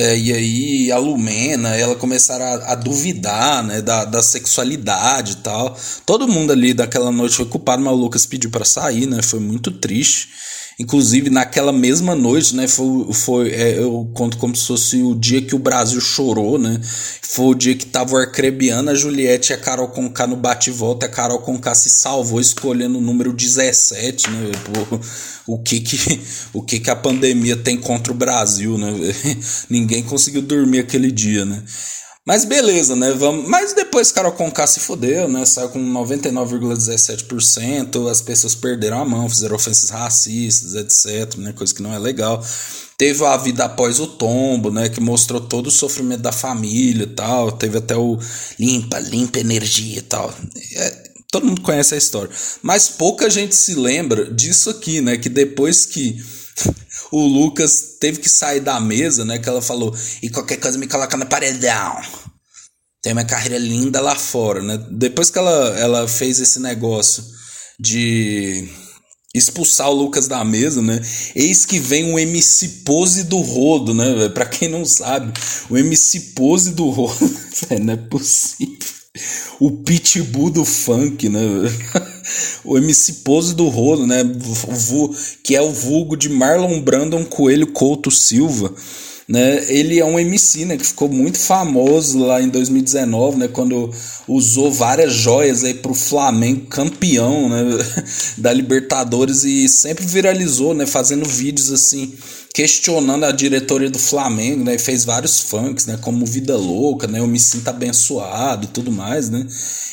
é, 0.00 0.16
e 0.16 0.32
aí 0.32 0.92
a 0.92 0.96
Lumena, 0.96 1.74
ela 1.74 1.96
começaram 1.96 2.44
a, 2.44 2.72
a, 2.72 2.74
duvidar, 2.76 3.64
né, 3.64 3.82
da, 3.82 4.04
da 4.04 4.22
sexualidade 4.22 5.32
e 5.32 5.36
tal. 5.36 5.76
Todo 6.06 6.28
mundo 6.28 6.52
ali 6.52 6.72
daquela 6.72 7.10
noite 7.10 7.34
foi 7.34 7.46
culpado, 7.46 7.82
mas 7.82 7.92
o 7.92 7.96
Lucas 7.96 8.24
pediu 8.24 8.48
para 8.48 8.64
sair, 8.64 9.06
né? 9.06 9.20
Foi 9.22 9.40
muito 9.40 9.72
triste. 9.72 10.28
Inclusive, 10.80 11.28
naquela 11.28 11.72
mesma 11.72 12.14
noite, 12.14 12.54
né? 12.54 12.68
Foi, 12.68 13.12
foi 13.12 13.50
é, 13.50 13.78
eu 13.78 14.08
conto 14.14 14.38
como 14.38 14.54
se 14.54 14.64
fosse 14.64 15.02
o 15.02 15.12
dia 15.12 15.42
que 15.42 15.56
o 15.56 15.58
Brasil 15.58 16.00
chorou, 16.00 16.56
né? 16.56 16.80
Foi 17.20 17.46
o 17.46 17.54
dia 17.54 17.74
que 17.74 17.84
tava 17.84 18.14
o 18.14 18.16
Arcrebiano, 18.16 18.90
a 18.90 18.94
Juliette 18.94 19.50
e 19.50 19.54
a 19.54 19.58
Carol 19.58 19.88
Conká 19.88 20.24
no 20.24 20.36
bate-volta. 20.36 21.06
A 21.06 21.08
Carol 21.08 21.40
Conká 21.40 21.74
se 21.74 21.90
salvou 21.90 22.40
escolhendo 22.40 22.98
o 22.98 23.00
número 23.00 23.32
17, 23.32 24.30
né? 24.30 24.52
Pô, 24.64 25.00
o 25.48 25.58
que 25.58 25.80
que, 25.80 26.20
o 26.52 26.62
que 26.62 26.78
que 26.78 26.90
a 26.90 26.96
pandemia 26.96 27.56
tem 27.56 27.76
contra 27.76 28.12
o 28.12 28.16
Brasil, 28.16 28.78
né? 28.78 28.92
Ninguém 29.68 30.04
conseguiu 30.04 30.42
dormir 30.42 30.78
aquele 30.78 31.10
dia, 31.10 31.44
né? 31.44 31.60
Mas 32.28 32.44
beleza, 32.44 32.94
né? 32.94 33.10
Vamos... 33.12 33.48
Mas 33.48 33.72
depois 33.72 34.12
Carol 34.12 34.32
Conká 34.32 34.66
se 34.66 34.80
fodeu, 34.80 35.26
né? 35.26 35.46
Saiu 35.46 35.70
com 35.70 35.80
99,17%, 35.80 38.06
as 38.06 38.20
pessoas 38.20 38.54
perderam 38.54 39.00
a 39.00 39.04
mão, 39.06 39.30
fizeram 39.30 39.56
ofensas 39.56 39.88
racistas, 39.88 40.74
etc, 40.74 41.38
né? 41.38 41.54
Coisa 41.54 41.74
que 41.74 41.82
não 41.82 41.94
é 41.94 41.98
legal. 41.98 42.44
Teve 42.98 43.24
a 43.24 43.34
vida 43.38 43.64
após 43.64 43.98
o 43.98 44.06
tombo, 44.06 44.70
né? 44.70 44.90
Que 44.90 45.00
mostrou 45.00 45.40
todo 45.40 45.68
o 45.68 45.70
sofrimento 45.70 46.20
da 46.20 46.30
família 46.30 47.04
e 47.04 47.14
tal. 47.14 47.50
Teve 47.50 47.78
até 47.78 47.96
o 47.96 48.18
limpa, 48.60 48.98
limpa 48.98 49.38
energia 49.38 50.00
e 50.00 50.02
tal. 50.02 50.30
É, 50.76 51.04
todo 51.32 51.46
mundo 51.46 51.62
conhece 51.62 51.94
a 51.94 51.96
história. 51.96 52.30
Mas 52.60 52.90
pouca 52.90 53.30
gente 53.30 53.56
se 53.56 53.74
lembra 53.74 54.30
disso 54.30 54.68
aqui, 54.68 55.00
né? 55.00 55.16
Que 55.16 55.30
depois 55.30 55.86
que 55.86 56.22
o 57.10 57.26
Lucas 57.26 57.96
teve 58.00 58.18
que 58.18 58.28
sair 58.28 58.60
da 58.60 58.78
mesa, 58.80 59.24
né? 59.24 59.38
Que 59.38 59.48
ela 59.48 59.62
falou, 59.62 59.94
e 60.22 60.28
qualquer 60.30 60.56
coisa 60.56 60.78
me 60.78 60.86
coloca 60.86 61.16
na 61.16 61.26
paredão. 61.26 62.00
Tem 63.02 63.12
uma 63.12 63.24
carreira 63.24 63.58
linda 63.58 64.00
lá 64.00 64.16
fora, 64.16 64.62
né? 64.62 64.78
Depois 64.90 65.30
que 65.30 65.38
ela, 65.38 65.78
ela 65.78 66.08
fez 66.08 66.40
esse 66.40 66.60
negócio 66.60 67.24
de 67.78 68.68
expulsar 69.34 69.88
o 69.88 69.94
Lucas 69.94 70.26
da 70.26 70.44
mesa, 70.44 70.82
né? 70.82 71.00
Eis 71.34 71.64
que 71.64 71.78
vem 71.78 72.12
o 72.12 72.18
MC 72.18 72.82
Pose 72.84 73.24
do 73.24 73.38
Rodo, 73.38 73.94
né? 73.94 74.28
Pra 74.30 74.46
quem 74.46 74.68
não 74.68 74.84
sabe, 74.84 75.32
o 75.70 75.78
MC 75.78 76.32
Pose 76.34 76.72
do 76.72 76.88
Rodo, 76.90 77.30
não 77.80 77.94
é 77.94 77.96
possível 77.96 78.97
o 79.60 79.70
pitbull 79.70 80.50
do 80.50 80.64
funk, 80.64 81.28
né? 81.28 81.40
o 82.64 82.76
MC 82.76 83.14
Pose 83.24 83.54
do 83.54 83.68
Rolo, 83.68 84.06
né? 84.06 84.18
Que 85.42 85.56
é 85.56 85.62
o 85.62 85.72
vulgo 85.72 86.16
de 86.16 86.28
Marlon 86.28 86.80
Brandon 86.80 87.24
Coelho 87.24 87.68
Couto 87.68 88.10
Silva. 88.10 88.72
Né, 89.30 89.62
ele 89.68 89.98
é 89.98 90.04
um 90.06 90.18
MC 90.18 90.64
né, 90.64 90.78
que 90.78 90.86
ficou 90.86 91.06
muito 91.06 91.38
famoso 91.38 92.18
lá 92.18 92.40
em 92.40 92.48
2019, 92.48 93.36
né, 93.36 93.46
quando 93.46 93.90
usou 94.26 94.72
várias 94.72 95.12
joias 95.12 95.64
aí 95.64 95.74
pro 95.74 95.92
Flamengo 95.92 96.64
campeão 96.64 97.46
né, 97.46 97.62
da 98.38 98.50
Libertadores 98.54 99.44
e 99.44 99.68
sempre 99.68 100.06
viralizou, 100.06 100.72
né, 100.72 100.86
fazendo 100.86 101.28
vídeos 101.28 101.70
assim 101.70 102.14
questionando 102.54 103.24
a 103.24 103.32
diretoria 103.32 103.90
do 103.90 103.98
Flamengo, 103.98 104.64
né? 104.64 104.78
Fez 104.78 105.04
vários 105.04 105.40
funks, 105.40 105.86
né? 105.86 105.98
Como 106.00 106.26
Vida 106.26 106.56
Louca, 106.56 107.06
né? 107.06 107.20
Eu 107.20 107.26
me 107.26 107.38
sinto 107.38 107.68
abençoado 107.68 108.64
e 108.64 108.68
tudo 108.68 108.90
mais, 108.90 109.28
né? 109.30 109.46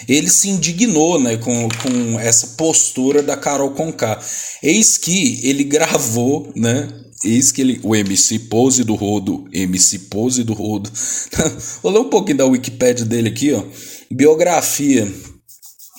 Ele 0.08 0.30
se 0.30 0.50
indignou, 0.50 1.20
né? 1.20 1.38
Com, 1.38 1.68
com 1.70 2.20
essa 2.20 2.48
postura 2.58 3.22
da 3.22 3.38
Carol 3.38 3.72
Conká. 3.72 4.20
Eis 4.64 4.98
que 4.98 5.40
ele 5.44 5.64
gravou, 5.64 6.52
né? 6.56 6.88
Eis 7.24 7.52
que 7.52 7.62
ele. 7.62 7.80
O 7.84 7.96
MC 7.96 8.40
Pose 8.40 8.84
do 8.84 8.96
Rodo. 8.96 9.46
MC 9.52 10.00
Pose 10.00 10.44
do 10.44 10.54
Rodo. 10.54 10.90
Vou 11.82 11.92
ler 11.92 12.00
um 12.00 12.10
pouquinho 12.10 12.38
da 12.38 12.46
Wikipedia 12.46 13.06
dele 13.06 13.30
aqui, 13.30 13.54
ó. 13.54 13.64
Biografia. 14.12 15.12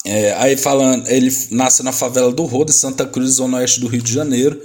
É, 0.05 0.35
aí 0.35 0.57
falando, 0.57 1.09
ele 1.09 1.33
nasce 1.51 1.83
na 1.83 1.91
favela 1.91 2.31
do 2.33 2.45
Rodo, 2.45 2.73
Santa 2.73 3.05
Cruz, 3.05 3.33
zona 3.33 3.59
oeste 3.59 3.81
do 3.81 3.89
Rio 3.89 4.03
de 4.03 4.13
Janeiro. 4.13 4.61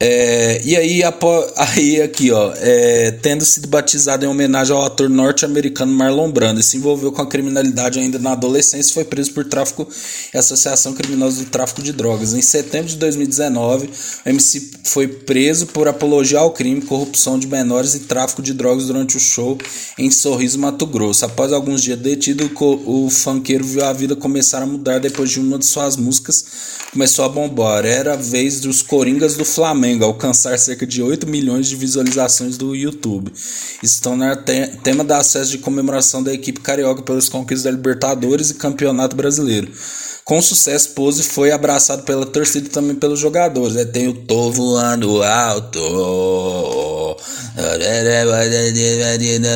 É, 0.00 0.60
e 0.64 0.76
aí, 0.76 1.02
aí 1.56 2.02
aqui, 2.02 2.30
ó, 2.30 2.52
é, 2.56 3.10
tendo 3.22 3.44
sido 3.44 3.68
batizado 3.68 4.24
em 4.24 4.28
homenagem 4.28 4.74
ao 4.74 4.84
ator 4.84 5.08
norte-americano 5.08 5.92
Marlon 5.92 6.30
Brando, 6.30 6.62
se 6.62 6.76
envolveu 6.76 7.12
com 7.12 7.22
a 7.22 7.26
criminalidade 7.26 7.98
ainda 7.98 8.18
na 8.18 8.32
adolescência 8.32 8.90
e 8.90 8.94
foi 8.94 9.04
preso 9.04 9.32
por 9.32 9.44
tráfico 9.44 9.86
e 10.32 10.38
associação 10.38 10.94
criminosa 10.94 11.44
do 11.44 11.50
tráfico 11.50 11.82
de 11.82 11.92
drogas. 11.92 12.32
Em 12.32 12.42
setembro 12.42 12.88
de 12.88 12.96
2019, 12.96 13.86
o 14.24 14.28
MC 14.28 14.70
foi 14.84 15.06
preso 15.06 15.66
por 15.66 15.86
apologia 15.86 16.38
ao 16.38 16.50
crime, 16.50 16.80
corrupção 16.80 17.38
de 17.38 17.46
menores 17.46 17.94
e 17.94 18.00
tráfico 18.00 18.42
de 18.42 18.54
drogas 18.54 18.86
durante 18.86 19.16
o 19.16 19.20
show 19.20 19.58
em 19.98 20.10
Sorriso, 20.10 20.58
Mato 20.58 20.86
Grosso. 20.86 21.24
Após 21.24 21.52
alguns 21.52 21.82
dias 21.82 21.98
detido, 21.98 22.50
o 22.60 23.10
funkeiro 23.10 23.64
viu 23.64 23.84
a 23.84 23.92
vida 23.92 24.16
começar 24.16 24.62
a 24.62 24.66
mudar 24.66 24.98
depois 24.98 25.30
de 25.30 25.40
uma 25.40 25.58
de 25.58 25.66
suas 25.66 25.96
músicas 25.96 26.44
começou 26.94 27.24
a 27.24 27.28
bombar. 27.28 27.84
Era 27.84 28.14
a 28.14 28.16
vez 28.16 28.60
dos 28.60 28.80
Coringas 28.80 29.36
do 29.36 29.44
Flamengo 29.44 29.73
alcançar 30.04 30.58
cerca 30.58 30.86
de 30.86 31.02
8 31.02 31.26
milhões 31.26 31.68
de 31.68 31.76
visualizações 31.76 32.56
do 32.56 32.74
YouTube. 32.74 33.32
Estão 33.82 34.16
no 34.16 34.24
tema 34.82 35.04
da 35.04 35.18
acesso 35.18 35.50
de 35.50 35.58
comemoração 35.58 36.22
da 36.22 36.32
equipe 36.32 36.60
carioca 36.60 37.02
pelos 37.02 37.28
conquistas 37.28 37.64
da 37.64 37.70
Libertadores 37.70 38.50
e 38.50 38.54
Campeonato 38.54 39.16
Brasileiro. 39.16 39.70
Com 40.24 40.40
sucesso, 40.40 40.94
Pose 40.94 41.22
foi 41.22 41.52
abraçado 41.52 42.02
pela 42.04 42.24
torcida 42.24 42.66
e 42.66 42.70
também 42.70 42.96
pelos 42.96 43.20
jogadores. 43.20 43.76
É, 43.76 43.84
tem 43.84 44.08
o 44.08 44.14
Tô 44.14 44.50
Voando 44.50 45.22
Alto. 45.22 45.78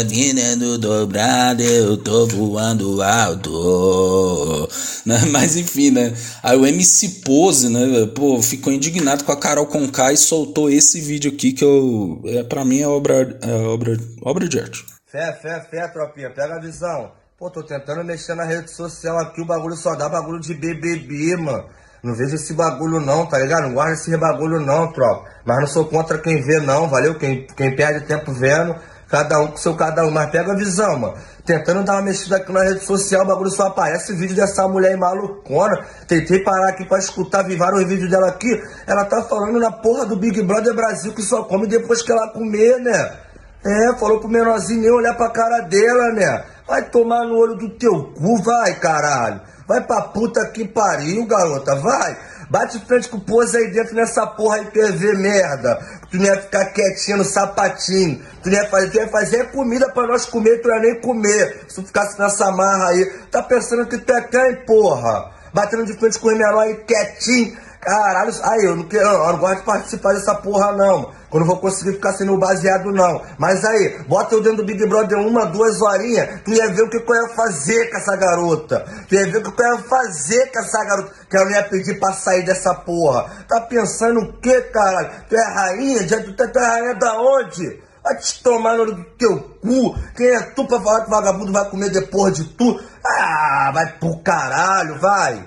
Vindo 0.09 0.79
dobrado, 0.79 1.63
eu 1.63 1.97
tô 1.97 2.27
voando 2.27 3.03
alto. 3.03 4.69
Né? 5.05 5.19
Mas 5.31 5.57
enfim, 5.57 5.91
né? 5.91 6.15
Aí 6.43 6.57
o 6.57 6.67
MC 6.67 7.23
Pose, 7.25 7.69
né? 7.69 8.07
Pô, 8.15 8.41
ficou 8.43 8.73
indignado 8.73 9.25
com 9.25 9.33
a 9.33 9.41
Carol 9.41 9.67
Conká 9.67 10.13
e 10.13 10.17
soltou 10.17 10.71
esse 10.71 11.01
vídeo 11.01 11.33
aqui 11.33 11.53
que 11.53 11.65
eu. 11.65 12.21
É, 12.27 12.43
pra 12.43 12.65
mim 12.65 12.81
é 12.81 12.87
obra, 12.87 13.39
é 13.43 13.53
obra, 13.53 13.97
obra 14.23 14.49
de 14.49 14.61
arte. 14.61 14.85
Fé, 15.07 15.33
fé, 15.41 15.61
fé, 15.71 15.89
tropinha, 15.89 16.31
pega 16.31 16.57
a 16.57 16.61
visão. 16.61 17.11
Pô, 17.39 17.49
tô 17.49 17.63
tentando 17.63 18.03
mexer 18.03 18.35
na 18.35 18.43
rede 18.43 18.69
social 18.69 19.17
aqui, 19.17 19.41
o 19.41 19.47
bagulho 19.47 19.77
só 19.77 19.95
dá 19.95 20.09
bagulho 20.09 20.41
de 20.41 20.53
BBB, 20.55 21.37
mano. 21.37 21.67
Não 22.03 22.13
vejo 22.13 22.35
esse 22.35 22.53
bagulho 22.53 22.99
não, 22.99 23.27
tá 23.27 23.39
ligado? 23.39 23.63
Não 23.63 23.75
guardo 23.75 23.93
esse 23.93 24.17
bagulho 24.17 24.59
não, 24.59 24.93
tropa. 24.93 25.31
Mas 25.45 25.61
não 25.61 25.67
sou 25.69 25.85
contra 25.85 26.19
quem 26.19 26.43
vê 26.43 26.59
não, 26.59 26.89
valeu? 26.89 27.17
Quem, 27.17 27.47
quem 27.47 27.77
perde 27.77 28.07
tempo 28.07 28.33
vendo, 28.33 28.75
cada 29.09 29.39
um 29.39 29.53
com 29.53 29.57
seu 29.57 29.77
cada 29.77 30.05
um. 30.05 30.11
Mas 30.11 30.33
pega 30.33 30.51
a 30.51 30.57
visão, 30.57 30.99
mano. 30.99 31.15
Tentando 31.47 31.85
dar 31.85 31.93
uma 31.93 32.03
mexida 32.03 32.39
aqui 32.39 32.51
na 32.51 32.65
rede 32.65 32.85
social, 32.85 33.23
o 33.23 33.29
bagulho 33.29 33.51
só 33.51 33.69
aparece 33.69 34.17
vídeo 34.17 34.35
dessa 34.35 34.67
mulher 34.67 34.97
malucona. 34.97 35.87
Tentei 36.09 36.43
parar 36.43 36.71
aqui 36.71 36.87
pra 36.87 36.99
escutar, 36.99 37.45
vi 37.45 37.55
vários 37.55 37.85
vídeos 37.85 38.11
dela 38.11 38.31
aqui. 38.31 38.51
Ela 38.85 39.05
tá 39.05 39.23
falando 39.23 39.61
na 39.61 39.71
porra 39.71 40.05
do 40.07 40.17
Big 40.17 40.43
Brother 40.43 40.75
Brasil 40.75 41.13
que 41.13 41.23
só 41.23 41.45
come 41.45 41.69
depois 41.69 42.03
que 42.03 42.11
ela 42.11 42.33
comer, 42.33 42.81
né? 42.81 43.17
É, 43.65 43.97
falou 43.97 44.19
pro 44.19 44.29
menorzinho 44.29 44.81
nem 44.81 44.91
olhar 44.91 45.15
pra 45.15 45.31
cara 45.31 45.61
dela, 45.61 46.13
né? 46.13 46.45
Vai 46.69 46.83
tomar 46.91 47.25
no 47.25 47.39
olho 47.39 47.55
do 47.55 47.71
teu 47.71 48.13
cu, 48.13 48.43
vai, 48.43 48.79
caralho. 48.79 49.41
Vai 49.67 49.81
pra 49.81 50.03
puta 50.03 50.47
que 50.51 50.69
pariu, 50.69 51.27
garota, 51.27 51.75
vai. 51.77 52.17
Bate 52.51 52.79
frente 52.87 53.09
com 53.09 53.19
o 53.19 53.21
pose 53.21 53.57
aí 53.57 53.71
dentro 53.71 53.95
nessa 53.95 54.27
porra 54.27 54.57
aí 54.57 54.93
ver 54.93 55.19
merda. 55.19 55.79
Tu 56.11 56.17
não 56.17 56.25
ia 56.25 56.41
ficar 56.41 56.67
quietinho 56.67 57.19
no 57.19 57.25
sapatinho. 57.25 58.23
Tu 58.43 58.49
não 58.49 58.57
ia 58.57 58.69
fazer, 58.69 58.91
tu 58.91 58.97
ia 58.97 59.09
fazer 59.09 59.51
comida 59.51 59.91
pra 59.91 60.07
nós 60.07 60.25
comer, 60.25 60.63
tu 60.63 60.69
ia 60.69 60.81
nem 60.81 61.01
comer. 61.01 61.67
Se 61.69 61.77
tu 61.77 61.87
ficasse 61.87 62.19
nessa 62.19 62.51
marra 62.51 62.89
aí. 62.89 63.05
Tá 63.31 63.43
pensando 63.43 63.87
que 63.87 63.99
tu 63.99 64.13
é 64.13 64.23
quem, 64.23 64.65
porra? 64.65 65.31
Batendo 65.53 65.85
de 65.85 65.95
frente 65.95 66.19
com 66.19 66.29
o 66.29 66.33
menor 66.33 66.61
aí 66.61 66.75
quietinho. 66.87 67.57
Caralho, 67.81 68.33
aí 68.43 68.65
eu 68.65 68.77
não, 68.77 68.85
quero, 68.85 69.09
eu 69.09 69.33
não 69.33 69.39
gosto 69.39 69.59
de 69.59 69.65
participar 69.65 70.13
dessa 70.13 70.35
porra 70.35 70.73
não. 70.73 71.13
Eu 71.33 71.41
não 71.41 71.47
vou 71.47 71.59
conseguir 71.59 71.93
ficar 71.93 72.13
sendo 72.13 72.37
baseado 72.37 72.91
não. 72.91 73.23
Mas 73.39 73.65
aí, 73.65 74.03
bota 74.09 74.35
eu 74.35 74.43
dentro 74.43 74.59
do 74.59 74.65
Big 74.65 74.85
Brother 74.87 75.19
uma, 75.19 75.47
duas 75.47 75.81
horinhas, 75.81 76.41
tu 76.45 76.51
ia 76.53 76.73
ver 76.73 76.83
o 76.83 76.91
que 76.91 76.97
eu 76.97 77.15
ia 77.15 77.29
fazer 77.35 77.91
com 77.91 77.97
essa 77.97 78.17
garota. 78.17 78.85
Tu 79.09 79.15
ia 79.15 79.31
ver 79.31 79.39
o 79.39 79.53
que 79.53 79.63
eu 79.63 79.67
ia 79.67 79.79
fazer 79.83 80.51
com 80.51 80.59
essa 80.59 80.85
garota. 80.85 81.13
Que 81.31 81.37
eu 81.37 81.45
não 81.45 81.51
ia 81.53 81.63
pedir 81.65 82.01
pra 82.01 82.13
sair 82.13 82.45
dessa 82.45 82.75
porra. 82.75 83.31
Tá 83.47 83.61
pensando 83.61 84.21
o 84.21 84.33
que, 84.41 84.61
caralho? 84.63 85.11
Tu 85.29 85.37
é 85.37 85.55
rainha? 85.55 86.07
Tu, 86.07 86.33
tu 86.35 86.59
é 86.59 86.67
rainha 86.67 86.95
da 86.95 87.21
onde? 87.21 87.81
Vai 88.03 88.17
te 88.17 88.43
tomar 88.43 88.77
no 88.77 89.05
teu 89.17 89.39
cu. 89.39 89.97
Quem 90.17 90.29
é 90.29 90.41
tu 90.41 90.67
pra 90.67 90.81
falar 90.81 91.03
que 91.03 91.09
o 91.09 91.11
vagabundo 91.11 91.53
vai 91.53 91.69
comer 91.69 91.91
depois 91.91 92.35
de 92.35 92.45
tu? 92.45 92.81
Ah, 93.07 93.71
vai 93.73 93.93
pro 93.99 94.19
caralho, 94.23 94.99
vai. 94.99 95.47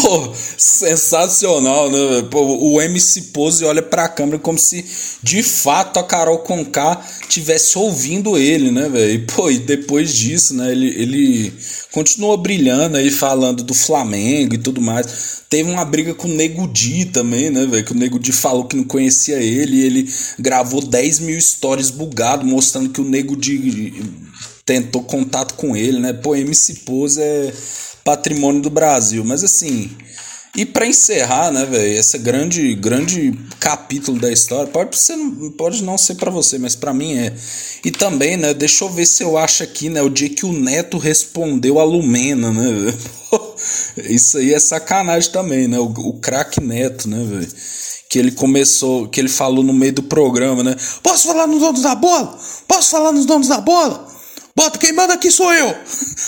Pô, 0.00 0.32
sensacional, 0.34 1.90
né? 1.90 2.22
Pô, 2.30 2.40
o 2.40 2.80
MC 2.80 3.22
Pose 3.32 3.64
olha 3.64 3.82
pra 3.82 4.08
câmera 4.08 4.38
como 4.38 4.56
se 4.56 4.84
de 5.22 5.42
fato 5.42 5.98
a 5.98 6.04
Carol 6.04 6.38
Conká 6.38 7.04
tivesse 7.28 7.76
ouvindo 7.76 8.38
ele, 8.38 8.70
né, 8.70 8.88
velho? 8.88 9.14
E, 9.14 9.18
pô, 9.18 9.50
e 9.50 9.58
depois 9.58 10.14
disso, 10.14 10.54
né, 10.54 10.70
ele, 10.70 10.86
ele 10.88 11.52
continua 11.90 12.36
brilhando 12.36 12.96
aí, 12.96 13.10
falando 13.10 13.64
do 13.64 13.74
Flamengo 13.74 14.54
e 14.54 14.58
tudo 14.58 14.80
mais. 14.80 15.42
Teve 15.50 15.68
uma 15.68 15.84
briga 15.84 16.14
com 16.14 16.28
o 16.28 16.34
Nego 16.34 16.68
Di 16.68 17.06
também, 17.06 17.50
né, 17.50 17.66
velho? 17.66 17.84
Que 17.84 17.92
o 17.92 17.96
Nego 17.96 18.20
Di 18.20 18.30
falou 18.30 18.66
que 18.66 18.76
não 18.76 18.84
conhecia 18.84 19.38
ele 19.38 19.78
e 19.78 19.84
ele 19.84 20.10
gravou 20.38 20.80
10 20.80 21.18
mil 21.20 21.40
stories 21.40 21.90
bugado, 21.90 22.46
mostrando 22.46 22.90
que 22.90 23.00
o 23.00 23.04
Nego 23.04 23.36
Di 23.36 23.92
tentou 24.68 25.02
contato 25.02 25.54
com 25.54 25.74
ele, 25.74 25.98
né? 25.98 26.12
Pô, 26.12 26.36
MC 26.36 26.74
Pose 26.84 27.22
é 27.22 27.54
patrimônio 28.04 28.60
do 28.60 28.68
Brasil. 28.68 29.24
Mas 29.24 29.42
assim, 29.42 29.90
e 30.54 30.66
para 30.66 30.86
encerrar, 30.86 31.50
né, 31.50 31.64
velho, 31.64 31.98
esse 31.98 32.18
grande 32.18 32.74
grande 32.74 33.32
capítulo 33.58 34.20
da 34.20 34.30
história, 34.30 34.70
pode 34.70 34.94
ser 34.98 35.16
pode 35.56 35.82
não 35.82 35.96
ser 35.96 36.16
para 36.16 36.30
você, 36.30 36.58
mas 36.58 36.76
para 36.76 36.92
mim 36.92 37.16
é. 37.16 37.34
E 37.82 37.90
também, 37.90 38.36
né, 38.36 38.52
deixa 38.52 38.84
eu 38.84 38.90
ver 38.90 39.06
se 39.06 39.22
eu 39.22 39.38
acho 39.38 39.62
aqui, 39.62 39.88
né, 39.88 40.02
o 40.02 40.10
dia 40.10 40.28
que 40.28 40.44
o 40.44 40.52
Neto 40.52 40.98
respondeu 40.98 41.80
a 41.80 41.84
Lumena, 41.84 42.52
né? 42.52 42.94
Isso 44.04 44.36
aí 44.36 44.52
é 44.52 44.58
sacanagem 44.58 45.32
também, 45.32 45.66
né? 45.66 45.78
O, 45.78 45.86
o 45.86 46.20
craque 46.20 46.60
Neto, 46.60 47.08
né, 47.08 47.24
velho? 47.24 47.48
Que 48.10 48.18
ele 48.18 48.32
começou, 48.32 49.08
que 49.08 49.18
ele 49.18 49.30
falou 49.30 49.64
no 49.64 49.72
meio 49.72 49.94
do 49.94 50.02
programa, 50.02 50.62
né? 50.62 50.76
Posso 51.02 51.26
falar 51.26 51.46
nos 51.46 51.60
donos 51.60 51.82
da 51.82 51.94
bola? 51.94 52.38
Posso 52.66 52.90
falar 52.90 53.12
nos 53.12 53.24
donos 53.24 53.48
da 53.48 53.62
bola? 53.62 54.17
Bota, 54.58 54.76
quem 54.76 54.92
manda 54.92 55.14
aqui 55.14 55.30
sou 55.30 55.54
eu. 55.54 55.72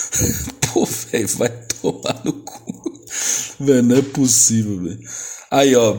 Pô, 0.73 0.85
velho, 0.85 1.27
vai 1.37 1.49
tomar 1.83 2.25
no 2.25 2.33
cu. 2.33 2.93
Velho, 3.59 3.83
não 3.83 3.97
é 3.97 4.03
possível, 4.03 4.81
velho. 4.85 5.01
Aí, 5.51 5.75
ó. 5.75 5.97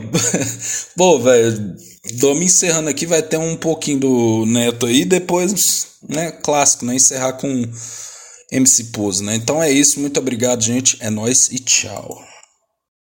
Pô, 0.96 1.18
velho, 1.18 1.76
me 2.34 2.46
encerrando 2.46 2.88
aqui, 2.88 3.04
vai 3.04 3.20
ter 3.20 3.36
um 3.36 3.54
pouquinho 3.54 4.00
do 4.00 4.46
Neto 4.46 4.86
aí, 4.86 5.04
depois, 5.04 5.98
né, 6.08 6.32
clássico, 6.32 6.86
né, 6.86 6.94
encerrar 6.94 7.34
com 7.34 7.70
MC 8.50 8.84
Pose, 8.84 9.22
né? 9.22 9.34
Então 9.34 9.62
é 9.62 9.70
isso, 9.70 10.00
muito 10.00 10.18
obrigado, 10.18 10.62
gente. 10.62 10.96
É 11.00 11.10
nós 11.10 11.50
e 11.52 11.58
tchau. 11.58 12.18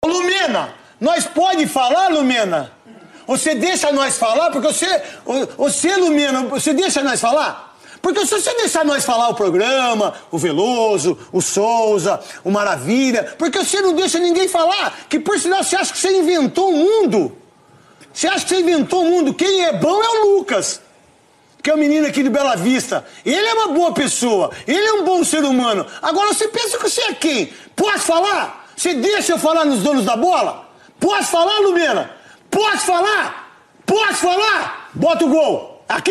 Lumena, 0.05 0.75
nós 1.01 1.25
pode 1.27 1.69
falar, 1.69 2.09
Lumena? 2.09 2.73
Você 3.29 3.55
deixa 3.55 3.93
nós 3.93 4.16
falar, 4.16 4.51
porque 4.51 4.66
você, 4.66 5.03
você, 5.57 5.95
Lumena, 5.95 6.43
você 6.49 6.75
deixa 6.75 7.01
nós 7.01 7.21
falar? 7.21 7.70
Porque 8.03 8.25
se 8.25 8.33
você 8.33 8.55
deixar 8.55 8.85
nós 8.85 9.05
falar 9.05 9.29
o 9.29 9.35
programa, 9.35 10.15
o 10.31 10.39
Veloso, 10.39 11.19
o 11.33 11.41
Souza, 11.41 12.21
o 12.43 12.51
Maravilha, 12.51 13.35
porque 13.39 13.59
você 13.59 13.81
não 13.81 13.93
deixa 13.93 14.19
ninguém 14.19 14.49
falar, 14.49 15.01
que 15.09 15.21
por 15.21 15.39
sinal 15.39 15.63
você 15.63 15.77
acha 15.77 15.93
que 15.93 15.99
você 15.99 16.19
inventou 16.19 16.71
o 16.71 16.77
mundo. 16.77 17.37
Você 18.13 18.27
acha 18.27 18.45
que 18.45 18.55
você 18.55 18.61
inventou 18.61 19.03
o 19.03 19.11
mundo. 19.11 19.35
Quem 19.35 19.65
é 19.65 19.73
bom 19.73 20.03
é 20.03 20.09
o 20.09 20.37
Lucas, 20.37 20.81
que 21.63 21.71
é 21.71 21.75
o 21.75 21.79
menino 21.79 22.07
aqui 22.07 22.23
de 22.23 22.31
Bela 22.31 22.57
Vista. 22.57 23.05
Ele 23.25 23.47
é 23.47 23.55
uma 23.55 23.69
boa 23.69 23.93
pessoa, 23.93 24.51
ele 24.67 24.87
é 24.87 24.93
um 24.95 25.05
bom 25.05 25.23
ser 25.23 25.45
humano. 25.45 25.87
Agora 26.01 26.33
você 26.33 26.49
pensa 26.49 26.79
que 26.79 26.83
você 26.89 27.03
é 27.03 27.15
quem? 27.15 27.53
Posso 27.77 28.01
falar? 28.01 28.67
Você 28.77 28.95
deixa 28.95 29.33
eu 29.33 29.39
falar 29.39 29.67
nos 29.67 29.83
donos 29.83 30.05
da 30.07 30.17
bola? 30.17 30.69
Posso 30.99 31.31
falar, 31.31 31.59
Lumena? 31.61 32.11
Posso 32.51 32.87
falar? 32.87 33.55
Posso 33.85 34.15
falar? 34.15 34.91
Bota 34.95 35.25
o 35.25 35.29
gol. 35.29 35.85
Aqui. 35.89 36.09